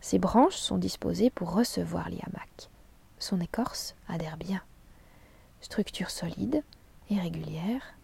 Ses 0.00 0.20
branches 0.20 0.56
sont 0.56 0.78
disposées 0.78 1.30
pour 1.30 1.52
recevoir 1.52 2.08
l'hamac. 2.08 2.70
Son 3.18 3.40
écorce 3.40 3.96
adhère 4.06 4.36
bien. 4.36 4.62
Structure 5.60 6.10
solide 6.10 6.62
et 7.10 7.18
régulière, 7.18 7.94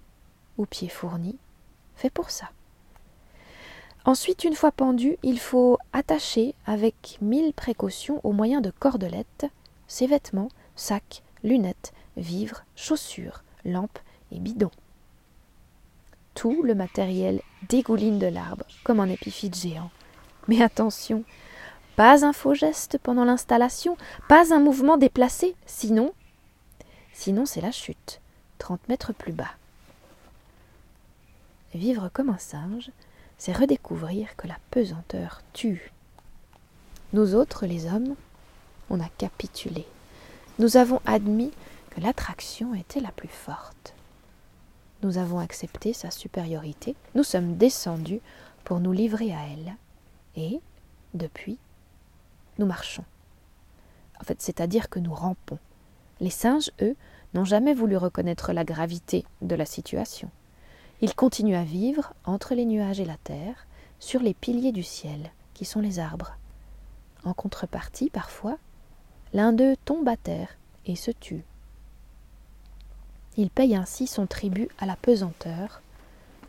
ou 0.58 0.66
pied 0.66 0.88
fourni, 0.88 1.38
fait 1.94 2.10
pour 2.10 2.30
ça. 2.30 2.50
Ensuite, 4.04 4.42
une 4.42 4.54
fois 4.54 4.72
pendu, 4.72 5.16
il 5.22 5.38
faut 5.38 5.78
attacher 5.92 6.54
avec 6.66 7.18
mille 7.20 7.52
précautions 7.52 8.20
au 8.24 8.32
moyen 8.32 8.60
de 8.60 8.70
cordelettes 8.70 9.46
ses 9.86 10.06
vêtements, 10.06 10.48
sacs, 10.74 11.22
lunettes, 11.44 11.92
vivres, 12.16 12.64
chaussures, 12.74 13.44
lampes 13.64 13.98
et 14.32 14.40
bidons. 14.40 14.70
Tout 16.34 16.62
le 16.62 16.74
matériel 16.74 17.42
dégouline 17.68 18.18
de 18.18 18.26
l'arbre 18.26 18.64
comme 18.84 19.00
un 19.00 19.08
épiphyte 19.08 19.56
géant. 19.56 19.90
Mais 20.48 20.62
attention, 20.62 21.24
pas 21.96 22.24
un 22.24 22.32
faux 22.32 22.54
geste 22.54 22.98
pendant 23.02 23.24
l'installation, 23.24 23.96
pas 24.28 24.54
un 24.54 24.58
mouvement 24.58 24.96
déplacé, 24.96 25.54
sinon 25.66 26.12
sinon 27.12 27.44
c'est 27.44 27.60
la 27.60 27.72
chute, 27.72 28.20
trente 28.58 28.80
mètres 28.88 29.12
plus 29.12 29.32
bas. 29.32 29.50
Vivre 31.74 32.08
comme 32.12 32.30
un 32.30 32.38
singe, 32.38 32.90
c'est 33.38 33.56
redécouvrir 33.56 34.34
que 34.36 34.48
la 34.48 34.56
pesanteur 34.70 35.42
tue. 35.52 35.92
Nous 37.12 37.34
autres, 37.34 37.66
les 37.66 37.86
hommes, 37.86 38.16
on 38.88 39.00
a 39.00 39.08
capitulé. 39.18 39.86
Nous 40.58 40.76
avons 40.76 41.00
admis 41.06 41.52
que 41.90 42.00
l'attraction 42.00 42.74
était 42.74 43.00
la 43.00 43.12
plus 43.12 43.28
forte. 43.28 43.94
Nous 45.02 45.18
avons 45.18 45.38
accepté 45.38 45.92
sa 45.92 46.10
supériorité, 46.10 46.94
nous 47.14 47.22
sommes 47.22 47.56
descendus 47.56 48.20
pour 48.64 48.80
nous 48.80 48.92
livrer 48.92 49.32
à 49.32 49.46
elle, 49.46 49.76
et, 50.36 50.60
depuis, 51.14 51.58
nous 52.58 52.66
marchons. 52.66 53.04
En 54.20 54.24
fait, 54.24 54.42
c'est-à-dire 54.42 54.90
que 54.90 54.98
nous 54.98 55.14
rampons. 55.14 55.58
Les 56.20 56.30
singes, 56.30 56.70
eux, 56.82 56.94
n'ont 57.32 57.46
jamais 57.46 57.72
voulu 57.72 57.96
reconnaître 57.96 58.52
la 58.52 58.64
gravité 58.64 59.24
de 59.40 59.54
la 59.54 59.64
situation. 59.64 60.30
Ils 61.00 61.14
continuent 61.14 61.56
à 61.56 61.64
vivre 61.64 62.12
entre 62.24 62.54
les 62.54 62.66
nuages 62.66 63.00
et 63.00 63.06
la 63.06 63.16
terre, 63.16 63.66
sur 63.98 64.20
les 64.20 64.34
piliers 64.34 64.72
du 64.72 64.82
ciel, 64.82 65.30
qui 65.54 65.64
sont 65.64 65.80
les 65.80 65.98
arbres. 65.98 66.36
En 67.24 67.32
contrepartie, 67.32 68.10
parfois, 68.10 68.58
l'un 69.32 69.52
d'eux 69.52 69.76
tombe 69.84 70.08
à 70.08 70.16
terre 70.16 70.56
et 70.86 70.96
se 70.96 71.10
tue. 71.10 71.44
Il 73.40 73.48
paye 73.48 73.74
ainsi 73.74 74.07
son 74.07 74.26
tribut 74.26 74.68
à 74.79 74.85
la 74.85 74.96
pesanteur, 74.96 75.81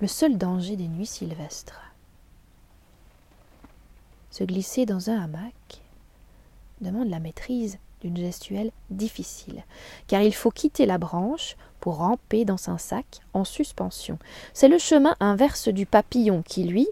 le 0.02 0.08
seul 0.08 0.38
danger 0.38 0.76
des 0.76 0.90
nuits 0.90 1.06
sylvestres. 1.06 1.80
Se 4.30 4.44
glisser 4.44 4.86
dans 4.86 5.10
un 5.10 5.22
hamac 5.22 5.82
demande 6.82 7.08
la 7.10 7.22
maîtrise 7.22 7.78
d'une 8.02 8.18
gestuelle 8.18 8.74
difficile, 8.90 9.64
car 10.08 10.22
il 10.22 10.36
faut 10.36 10.52
quitter 10.52 10.86
la 10.86 10.98
branche 10.98 11.56
pour 11.80 11.96
ramper 11.96 12.44
dans 12.44 12.70
un 12.70 12.78
sac 12.78 13.22
en 13.34 13.46
suspension. 13.46 14.20
C'est 14.54 14.68
le 14.68 14.78
chemin 14.78 15.16
inverse 15.22 15.70
du 15.70 15.86
papillon 15.86 16.42
qui, 16.42 16.66
lui, 16.66 16.90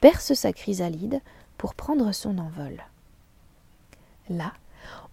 perce 0.00 0.34
sa 0.34 0.52
chrysalide 0.52 1.20
pour 1.58 1.74
prendre 1.74 2.12
son 2.12 2.38
envol. 2.38 2.80
Là, 4.30 4.52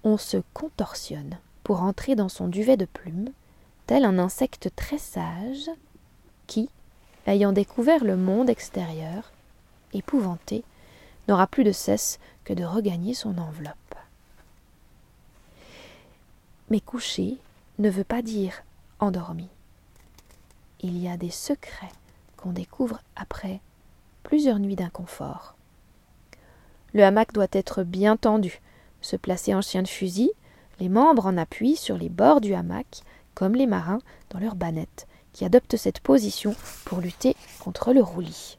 on 0.03 0.17
se 0.17 0.37
contorsionne 0.53 1.39
pour 1.63 1.81
entrer 1.81 2.13
dans 2.15 2.29
son 2.29 2.47
duvet 2.47 2.77
de 2.77 2.85
plumes, 2.85 3.31
un 3.97 4.19
insecte 4.19 4.69
très 4.75 4.97
sage 4.97 5.69
qui, 6.47 6.69
ayant 7.25 7.51
découvert 7.51 8.03
le 8.03 8.15
monde 8.15 8.49
extérieur, 8.49 9.31
épouvanté, 9.93 10.63
n'aura 11.27 11.47
plus 11.47 11.63
de 11.63 11.71
cesse 11.71 12.19
que 12.43 12.53
de 12.53 12.63
regagner 12.63 13.13
son 13.13 13.37
enveloppe. 13.37 13.75
Mais 16.69 16.79
coucher 16.79 17.37
ne 17.79 17.89
veut 17.89 18.03
pas 18.03 18.21
dire 18.21 18.63
endormi. 18.99 19.47
Il 20.81 20.97
y 20.97 21.09
a 21.09 21.17
des 21.17 21.31
secrets 21.31 21.91
qu'on 22.37 22.51
découvre 22.51 23.01
après 23.15 23.59
plusieurs 24.23 24.59
nuits 24.59 24.75
d'inconfort. 24.75 25.55
Le 26.93 27.03
hamac 27.03 27.33
doit 27.33 27.47
être 27.51 27.83
bien 27.83 28.17
tendu, 28.17 28.61
se 29.01 29.15
placer 29.15 29.53
en 29.53 29.61
chien 29.61 29.81
de 29.81 29.87
fusil, 29.87 30.31
les 30.79 30.89
membres 30.89 31.25
en 31.25 31.37
appui 31.37 31.75
sur 31.75 31.97
les 31.97 32.09
bords 32.09 32.41
du 32.41 32.53
hamac, 32.53 33.01
comme 33.39 33.55
les 33.55 33.67
marins 33.67 34.01
dans 34.31 34.39
leurs 34.39 34.55
bannettes, 34.55 35.07
qui 35.31 35.45
adoptent 35.45 35.77
cette 35.77 36.01
position 36.01 36.57
pour 36.83 36.99
lutter 36.99 37.37
contre 37.61 37.93
le 37.93 38.01
roulis. 38.01 38.57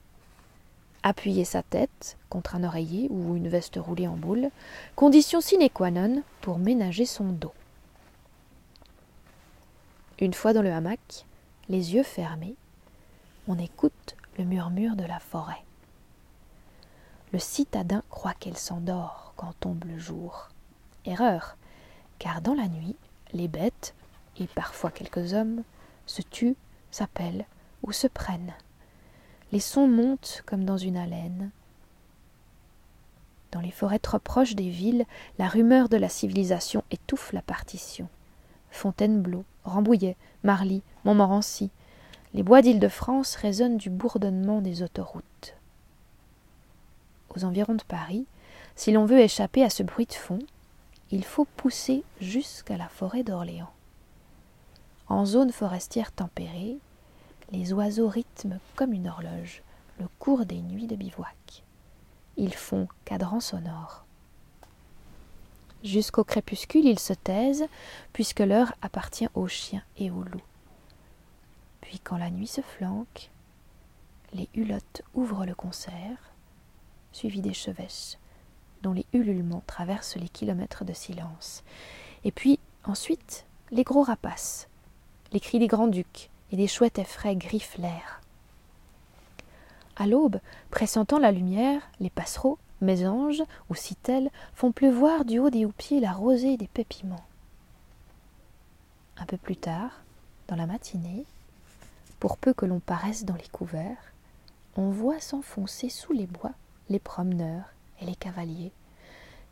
Appuyer 1.03 1.45
sa 1.45 1.61
tête 1.61 2.17
contre 2.29 2.55
un 2.55 2.63
oreiller 2.63 3.07
ou 3.11 3.35
une 3.35 3.47
veste 3.47 3.77
roulée 3.77 4.07
en 4.07 4.17
boule, 4.17 4.49
condition 4.95 5.39
sine 5.39 5.69
qua 5.69 5.91
non 5.91 6.23
pour 6.41 6.57
ménager 6.57 7.05
son 7.05 7.25
dos. 7.25 7.53
Une 10.19 10.33
fois 10.33 10.51
dans 10.51 10.63
le 10.63 10.73
hamac, 10.73 11.27
les 11.69 11.93
yeux 11.93 12.01
fermés, 12.01 12.55
on 13.47 13.59
écoute 13.59 14.15
le 14.39 14.45
murmure 14.45 14.95
de 14.95 15.05
la 15.05 15.19
forêt. 15.19 15.63
Le 17.33 17.37
citadin 17.37 18.01
croit 18.09 18.33
qu'elle 18.33 18.57
s'endort 18.57 19.33
quand 19.35 19.53
tombe 19.59 19.83
le 19.85 19.99
jour. 19.99 20.49
Erreur, 21.05 21.55
car 22.17 22.41
dans 22.41 22.55
la 22.55 22.67
nuit, 22.67 22.95
les 23.31 23.47
bêtes, 23.47 23.93
et 24.39 24.47
parfois 24.47 24.91
quelques 24.91 25.33
hommes, 25.33 25.63
se 26.05 26.21
tuent, 26.21 26.55
s'appellent 26.89 27.45
ou 27.83 27.91
se 27.91 28.07
prennent. 28.07 28.53
Les 29.51 29.59
sons 29.59 29.87
montent 29.87 30.43
comme 30.45 30.63
dans 30.63 30.77
une 30.77 30.97
haleine. 30.97 31.51
Dans 33.51 33.59
les 33.59 33.71
forêts 33.71 33.99
trop 33.99 34.19
proches 34.19 34.55
des 34.55 34.69
villes, 34.69 35.05
la 35.37 35.47
rumeur 35.47 35.89
de 35.89 35.97
la 35.97 36.07
civilisation 36.07 36.83
étouffe 36.89 37.33
la 37.33 37.41
partition. 37.41 38.07
Fontainebleau, 38.69 39.43
Rambouillet, 39.65 40.15
Marly, 40.43 40.81
Montmorency. 41.03 41.69
Les 42.33 42.43
bois 42.43 42.61
d'Île-de-France 42.61 43.35
résonnent 43.35 43.77
du 43.77 43.89
bourdonnement 43.89 44.61
des 44.61 44.83
autoroutes. 44.83 45.55
Aux 47.35 47.43
environs 47.43 47.75
de 47.75 47.83
Paris, 47.83 48.25
si 48.75 48.93
l'on 48.93 49.05
veut 49.05 49.19
échapper 49.19 49.63
à 49.63 49.69
ce 49.69 49.83
bruit 49.83 50.05
de 50.05 50.13
fond, 50.13 50.39
il 51.11 51.25
faut 51.25 51.45
pousser 51.57 52.03
jusqu'à 52.21 52.77
la 52.77 52.87
forêt 52.87 53.23
d'Orléans. 53.23 53.71
En 55.11 55.25
zone 55.25 55.51
forestière 55.51 56.13
tempérée, 56.13 56.77
les 57.51 57.73
oiseaux 57.73 58.07
rythment 58.07 58.59
comme 58.77 58.93
une 58.93 59.09
horloge 59.09 59.61
le 59.99 60.07
cours 60.19 60.45
des 60.45 60.61
nuits 60.61 60.87
de 60.87 60.95
bivouac. 60.95 61.63
Ils 62.37 62.53
font 62.53 62.87
cadran 63.03 63.41
sonore. 63.41 64.05
Jusqu'au 65.83 66.23
crépuscule, 66.23 66.85
ils 66.85 66.97
se 66.97 67.11
taisent, 67.11 67.67
puisque 68.13 68.39
l'heure 68.39 68.73
appartient 68.81 69.27
aux 69.33 69.49
chiens 69.49 69.83
et 69.97 70.09
aux 70.11 70.23
loups. 70.23 70.47
Puis, 71.81 71.99
quand 71.99 72.17
la 72.17 72.29
nuit 72.29 72.47
se 72.47 72.61
flanque, 72.61 73.31
les 74.31 74.47
hulottes 74.55 75.01
ouvrent 75.13 75.45
le 75.45 75.55
concert, 75.55 76.31
suivis 77.11 77.41
des 77.41 77.53
chevêches, 77.53 78.17
dont 78.81 78.93
les 78.93 79.05
ululements 79.11 79.63
traversent 79.67 80.15
les 80.15 80.29
kilomètres 80.29 80.85
de 80.85 80.93
silence. 80.93 81.65
Et 82.23 82.31
puis, 82.31 82.59
ensuite, 82.85 83.45
les 83.71 83.83
gros 83.83 84.03
rapaces, 84.03 84.69
les 85.31 85.39
cris 85.39 85.59
des 85.59 85.67
grands-ducs 85.67 86.29
et 86.51 86.57
des 86.57 86.67
chouettes 86.67 86.99
effraies 86.99 87.35
griffent 87.35 87.77
l'air. 87.77 88.21
À 89.95 90.07
l'aube, 90.07 90.39
pressentant 90.69 91.19
la 91.19 91.31
lumière, 91.31 91.81
les 91.99 92.09
passereaux, 92.09 92.57
mésanges 92.81 93.43
ou 93.69 93.75
citelles 93.75 94.31
font 94.55 94.71
pleuvoir 94.71 95.25
du 95.25 95.39
haut 95.39 95.49
des 95.49 95.65
houppiers 95.65 95.99
la 95.99 96.11
rosée 96.11 96.57
des 96.57 96.67
pépiments. 96.67 97.23
Un 99.17 99.25
peu 99.25 99.37
plus 99.37 99.57
tard, 99.57 100.01
dans 100.47 100.55
la 100.55 100.65
matinée, 100.65 101.25
pour 102.19 102.37
peu 102.37 102.53
que 102.53 102.65
l'on 102.65 102.79
paraisse 102.79 103.23
dans 103.23 103.35
les 103.35 103.47
couverts, 103.51 104.13
on 104.75 104.89
voit 104.89 105.19
s'enfoncer 105.19 105.89
sous 105.89 106.13
les 106.13 106.27
bois 106.27 106.53
les 106.89 106.99
promeneurs 106.99 107.65
et 108.01 108.05
les 108.05 108.15
cavaliers. 108.15 108.71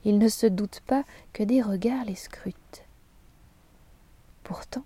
Ils 0.06 0.18
ne 0.18 0.28
se 0.28 0.46
doutent 0.46 0.82
pas 0.86 1.04
que 1.34 1.44
des 1.44 1.62
regards 1.62 2.06
les 2.06 2.16
scrutent. 2.16 2.84
Pourtant, 4.44 4.84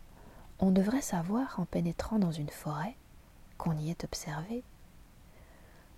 on 0.64 0.72
devrait 0.72 1.02
savoir, 1.02 1.60
en 1.60 1.66
pénétrant 1.66 2.20
dans 2.20 2.32
une 2.32 2.50
forêt, 2.50 2.96
qu'on 3.58 3.78
y 3.78 3.90
est 3.90 4.06
observé. 4.06 4.64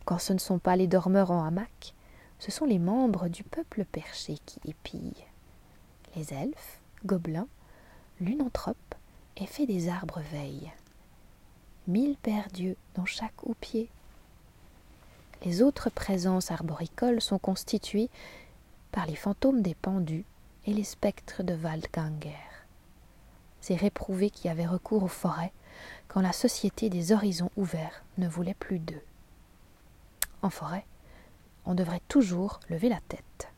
Quand 0.06 0.18
ce 0.18 0.34
ne 0.34 0.40
sont 0.40 0.58
pas 0.58 0.76
les 0.76 0.88
dormeurs 0.88 1.30
en 1.30 1.46
hamac, 1.46 1.94
ce 2.40 2.52
sont 2.52 2.66
les 2.66 2.80
membres 2.80 3.28
du 3.28 3.44
peuple 3.44 3.86
perché 3.86 4.40
qui 4.48 4.60
épillent. 4.68 5.24
Les 6.16 6.34
elfes, 6.34 6.80
gobelins, 7.06 7.48
lunanthropes, 8.20 8.96
effets 9.38 9.68
des 9.68 9.88
arbres 9.88 10.22
veillent. 10.32 10.72
Mille 11.88 12.18
pères 12.18 12.50
dieux 12.52 12.76
dans 12.96 13.06
chaque 13.06 13.46
houppier. 13.46 13.88
Les 15.44 15.62
autres 15.62 15.92
présences 15.92 16.50
arboricoles 16.50 17.22
sont 17.22 17.38
constituées 17.38 18.10
par 18.92 19.06
les 19.06 19.16
fantômes 19.16 19.62
des 19.62 19.76
pendus 19.76 20.26
et 20.66 20.74
les 20.74 20.84
spectres 20.84 21.44
de 21.44 21.54
Waldganger. 21.54 22.55
Réprouvés 23.74 24.30
qui 24.30 24.48
avaient 24.48 24.68
recours 24.68 25.04
aux 25.04 25.08
forêts 25.08 25.54
quand 26.08 26.22
la 26.22 26.34
société 26.34 26.90
des 26.90 27.12
horizons 27.12 27.50
ouverts 27.58 28.04
ne 28.20 28.28
voulait 28.28 28.54
plus 28.54 28.78
d'eux. 28.78 29.02
En 30.44 30.52
forêt, 30.52 30.86
on 31.66 31.74
devrait 31.74 32.04
toujours 32.08 32.60
lever 32.70 32.90
la 32.90 33.00
tête. 33.08 33.50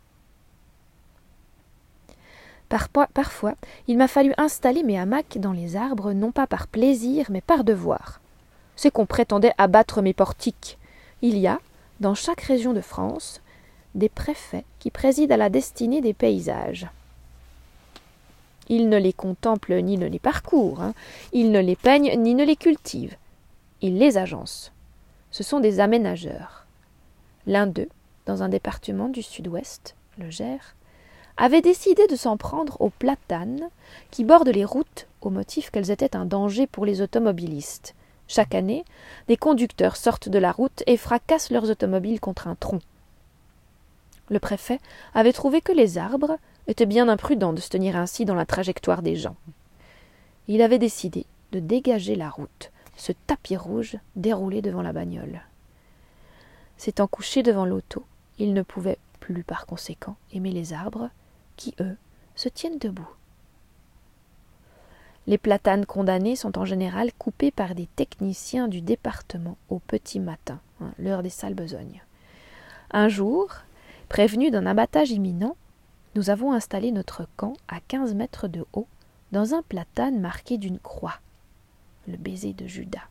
Parfois, 2.70 3.56
il 3.88 3.98
m'a 3.98 4.08
fallu 4.08 4.34
installer 4.38 4.84
mes 4.84 4.98
hamacs 4.98 5.38
dans 5.38 5.54
les 5.54 5.76
arbres, 5.76 6.14
non 6.14 6.32
pas 6.32 6.48
par 6.48 6.68
plaisir, 6.68 7.28
mais 7.30 7.42
par 7.42 7.64
devoir. 7.64 8.20
C'est 8.76 8.92
qu'on 8.92 9.06
prétendait 9.06 9.54
abattre 9.58 10.02
mes 10.02 10.14
portiques. 10.14 10.78
Il 11.22 11.38
y 11.38 11.48
a, 11.48 11.60
dans 12.00 12.16
chaque 12.16 12.42
région 12.42 12.74
de 12.74 12.82
France, 12.82 13.42
des 13.96 14.10
préfets 14.10 14.66
qui 14.80 14.92
président 14.92 15.36
à 15.36 15.38
la 15.38 15.50
destinée 15.50 16.02
des 16.02 16.14
paysages. 16.14 16.88
Ils 18.68 18.90
ne 18.90 18.98
les 18.98 19.14
contemplent 19.14 19.82
ni 19.82 19.98
ne 19.98 20.08
les 20.08 20.20
parcourent, 20.20 20.82
hein. 20.82 20.94
ils 21.32 21.52
ne 21.52 21.60
les 21.60 21.76
peignent 21.76 22.14
ni 22.18 22.36
ne 22.36 22.44
les 22.44 22.56
cultivent. 22.56 23.16
Ils 23.82 23.98
les 23.98 24.18
agencent. 24.18 24.72
Ce 25.32 25.44
sont 25.44 25.60
des 25.60 25.80
aménageurs. 25.80 26.66
L'un 27.46 27.68
d'eux, 27.68 27.90
dans 28.26 28.44
un 28.44 28.50
département 28.50 29.08
du 29.08 29.22
sud-ouest, 29.22 29.96
le 30.18 30.30
Gers, 30.30 30.76
avait 31.38 31.62
décidé 31.62 32.08
de 32.08 32.16
s'en 32.16 32.36
prendre 32.36 32.82
aux 32.82 32.90
platanes 32.90 33.70
qui 34.12 34.24
bordent 34.24 34.48
les 34.50 34.66
routes 34.66 35.08
au 35.22 35.30
motif 35.30 35.70
qu'elles 35.70 35.92
étaient 35.92 36.16
un 36.16 36.26
danger 36.26 36.68
pour 36.68 36.86
les 36.86 37.02
automobilistes. 37.02 37.94
Chaque 38.28 38.56
année, 38.56 38.84
des 39.28 39.38
conducteurs 39.38 39.96
sortent 39.96 40.30
de 40.30 40.40
la 40.40 40.52
route 40.52 40.84
et 40.88 40.98
fracassent 40.98 41.52
leurs 41.52 41.70
automobiles 41.70 42.20
contre 42.20 42.48
un 42.48 42.56
tronc. 42.56 42.80
Le 44.30 44.40
préfet 44.40 44.80
avait 45.14 45.32
trouvé 45.32 45.62
que 45.62 45.72
les 45.72 45.98
arbres 45.98 46.38
étaient 46.68 46.86
bien 46.86 47.10
imprudents 47.10 47.54
de 47.54 47.62
se 47.62 47.70
tenir 47.70 47.96
ainsi 47.96 48.26
dans 48.26 48.36
la 48.36 48.46
trajectoire 48.46 49.02
des 49.02 49.16
gens. 49.16 49.36
Il 50.48 50.62
avait 50.62 50.80
décidé 50.80 51.26
de 51.52 51.60
dégager 51.60 52.16
la 52.16 52.30
route, 52.30 52.72
ce 52.96 53.12
tapis 53.12 53.58
rouge 53.58 53.98
déroulé 54.16 54.62
devant 54.62 54.82
la 54.82 54.94
bagnole. 54.94 55.42
S'étant 56.78 57.08
couché 57.08 57.44
devant 57.44 57.66
l'auto, 57.66 58.06
il 58.38 58.54
ne 58.54 58.62
pouvait 58.62 59.00
plus 59.20 59.44
par 59.44 59.66
conséquent 59.66 60.16
aimer 60.32 60.52
les 60.52 60.74
arbres, 60.74 61.10
qui, 61.56 61.74
eux, 61.80 61.98
se 62.36 62.50
tiennent 62.50 62.78
debout. 62.78 63.10
Les 65.26 65.38
platanes 65.38 65.86
condamnés 65.86 66.36
sont 66.36 66.58
en 66.58 66.66
général 66.66 67.12
coupés 67.14 67.52
par 67.52 67.76
des 67.76 67.88
techniciens 67.88 68.68
du 68.68 68.82
département 68.82 69.58
au 69.70 69.80
petit 69.80 70.20
matin, 70.20 70.62
hein, 70.80 70.92
l'heure 70.98 71.24
des 71.24 71.30
sales 71.30 71.56
besognes. 71.56 72.04
Un 72.92 73.10
jour, 73.10 73.50
Prévenus 74.10 74.52
d'un 74.52 74.66
abattage 74.66 75.12
imminent, 75.12 75.58
nous 76.18 76.32
avons 76.32 76.52
installé 76.52 76.92
notre 76.92 77.28
camp 77.36 77.54
à 77.68 77.80
quinze 77.80 78.16
mètres 78.16 78.48
de 78.48 78.66
haut 78.74 78.88
dans 79.32 79.54
un 79.54 79.62
platane 79.62 80.20
marqué 80.20 80.58
d'une 80.58 80.80
croix, 80.80 81.20
le 82.08 82.18
baiser 82.18 82.54
de 82.54 82.66
Judas. 82.66 83.08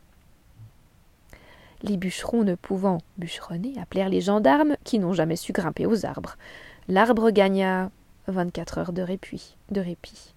Les 1.83 1.97
bûcherons 1.97 2.43
ne 2.43 2.57
pouvant 2.57 2.99
bûcheronner 3.17 3.75
appelèrent 3.81 4.09
les 4.09 4.23
gendarmes 4.23 4.77
qui 4.83 4.99
n'ont 4.99 5.13
jamais 5.13 5.37
su 5.37 5.53
grimper 5.53 5.87
aux 5.87 6.05
arbres. 6.05 6.37
L'arbre 6.89 7.31
gagna 7.31 7.93
vingt-quatre 8.27 8.79
heures 8.79 8.93
de 8.93 9.03
répit, 9.03 9.57
de 9.71 9.81
répit, 9.81 10.35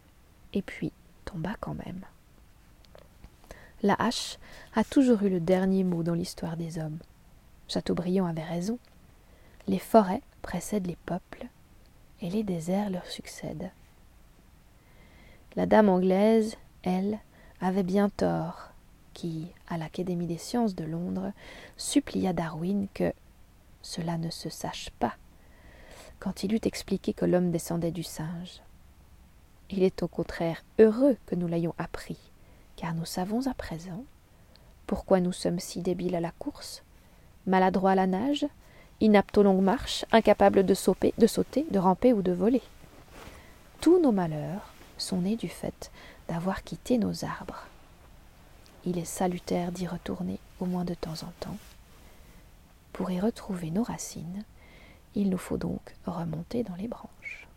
et 0.53 0.62
puis 0.62 0.91
tomba 1.25 1.55
quand 1.60 1.73
même. 1.73 2.05
La 3.82 3.95
hache 3.95 4.38
a 4.75 4.84
toujours 4.84 5.23
eu 5.23 5.29
le 5.29 5.39
dernier 5.39 5.84
mot 5.84 6.03
dans 6.03 6.13
l'histoire 6.13 6.55
des 6.55 6.77
hommes. 6.77 6.99
Chateaubriand 7.67 8.27
avait 8.27 8.43
raison. 8.43 8.77
Les 9.67 9.79
forêts 9.79 10.21
précèdent 10.43 10.86
les 10.86 10.97
peuples 11.08 11.47
et 12.21 12.29
les 12.29 12.43
déserts 12.43 12.89
leur 12.89 13.05
succèdent. 13.05 13.71
La 15.55 15.65
dame 15.65 15.89
anglaise, 15.89 16.58
elle, 16.84 17.19
avait 17.62 17.84
bien 17.84 18.10
tort, 18.10 18.69
qui, 19.13 19.47
à 19.67 19.77
l'Académie 19.77 20.27
des 20.27 20.38
sciences 20.38 20.75
de 20.75 20.86
Londres, 20.86 21.32
supplia 21.77 22.34
Darwin 22.34 22.88
que 22.93 23.12
cela 23.82 24.17
ne 24.17 24.29
se 24.29 24.49
sache 24.49 24.89
pas, 24.99 25.15
quand 26.19 26.43
il 26.43 26.53
eut 26.53 26.60
expliqué 26.63 27.13
que 27.13 27.25
l'homme 27.25 27.51
descendait 27.51 27.91
du 27.91 28.03
singe. 28.03 28.62
Il 29.69 29.84
est 29.84 30.03
au 30.03 30.08
contraire 30.08 30.63
heureux 30.79 31.17
que 31.25 31.36
nous 31.36 31.47
l'ayons 31.47 31.75
appris, 31.77 32.17
car 32.75 32.93
nous 32.93 33.05
savons 33.05 33.47
à 33.47 33.53
présent 33.53 34.03
pourquoi 34.88 35.19
nous 35.19 35.32
sommes 35.32 35.60
si 35.60 35.82
débiles 35.82 36.15
à 36.15 36.19
la 36.19 36.32
course, 36.32 36.84
maladroits 37.45 37.91
à 37.91 37.95
la 37.95 38.08
nage, 38.08 38.47
inaptes 39.02 39.38
aux 39.38 39.44
longues 39.44 39.64
marches, 39.64 40.06
incapables 40.12 40.66
de, 40.66 40.74
sauter, 40.74 41.14
de 41.18 41.80
ramper 41.80 42.14
ou 42.14 42.22
de 42.22 42.32
voler. 42.32 42.62
Tous 43.82 44.02
nos 44.02 44.12
malheurs 44.12 44.74
sont 44.98 45.22
nés 45.22 45.36
du 45.36 45.48
fait 45.48 45.92
d'avoir 46.28 46.64
quitté 46.64 46.98
nos 46.98 47.24
arbres. 47.24 47.66
Il 48.86 48.98
est 48.98 49.06
salutaire 49.06 49.72
d'y 49.72 49.88
retourner 49.88 50.40
au 50.60 50.66
moins 50.66 50.86
de 50.86 50.94
temps 50.94 51.24
en 51.24 51.32
temps. 51.40 51.58
Pour 52.94 53.12
y 53.12 53.20
retrouver 53.20 53.72
nos 53.72 53.84
racines, 53.84 54.44
il 55.16 55.30
nous 55.30 55.38
faut 55.38 55.58
donc 55.58 55.96
remonter 56.06 56.64
dans 56.64 56.76
les 56.76 56.88
branches. 56.88 57.48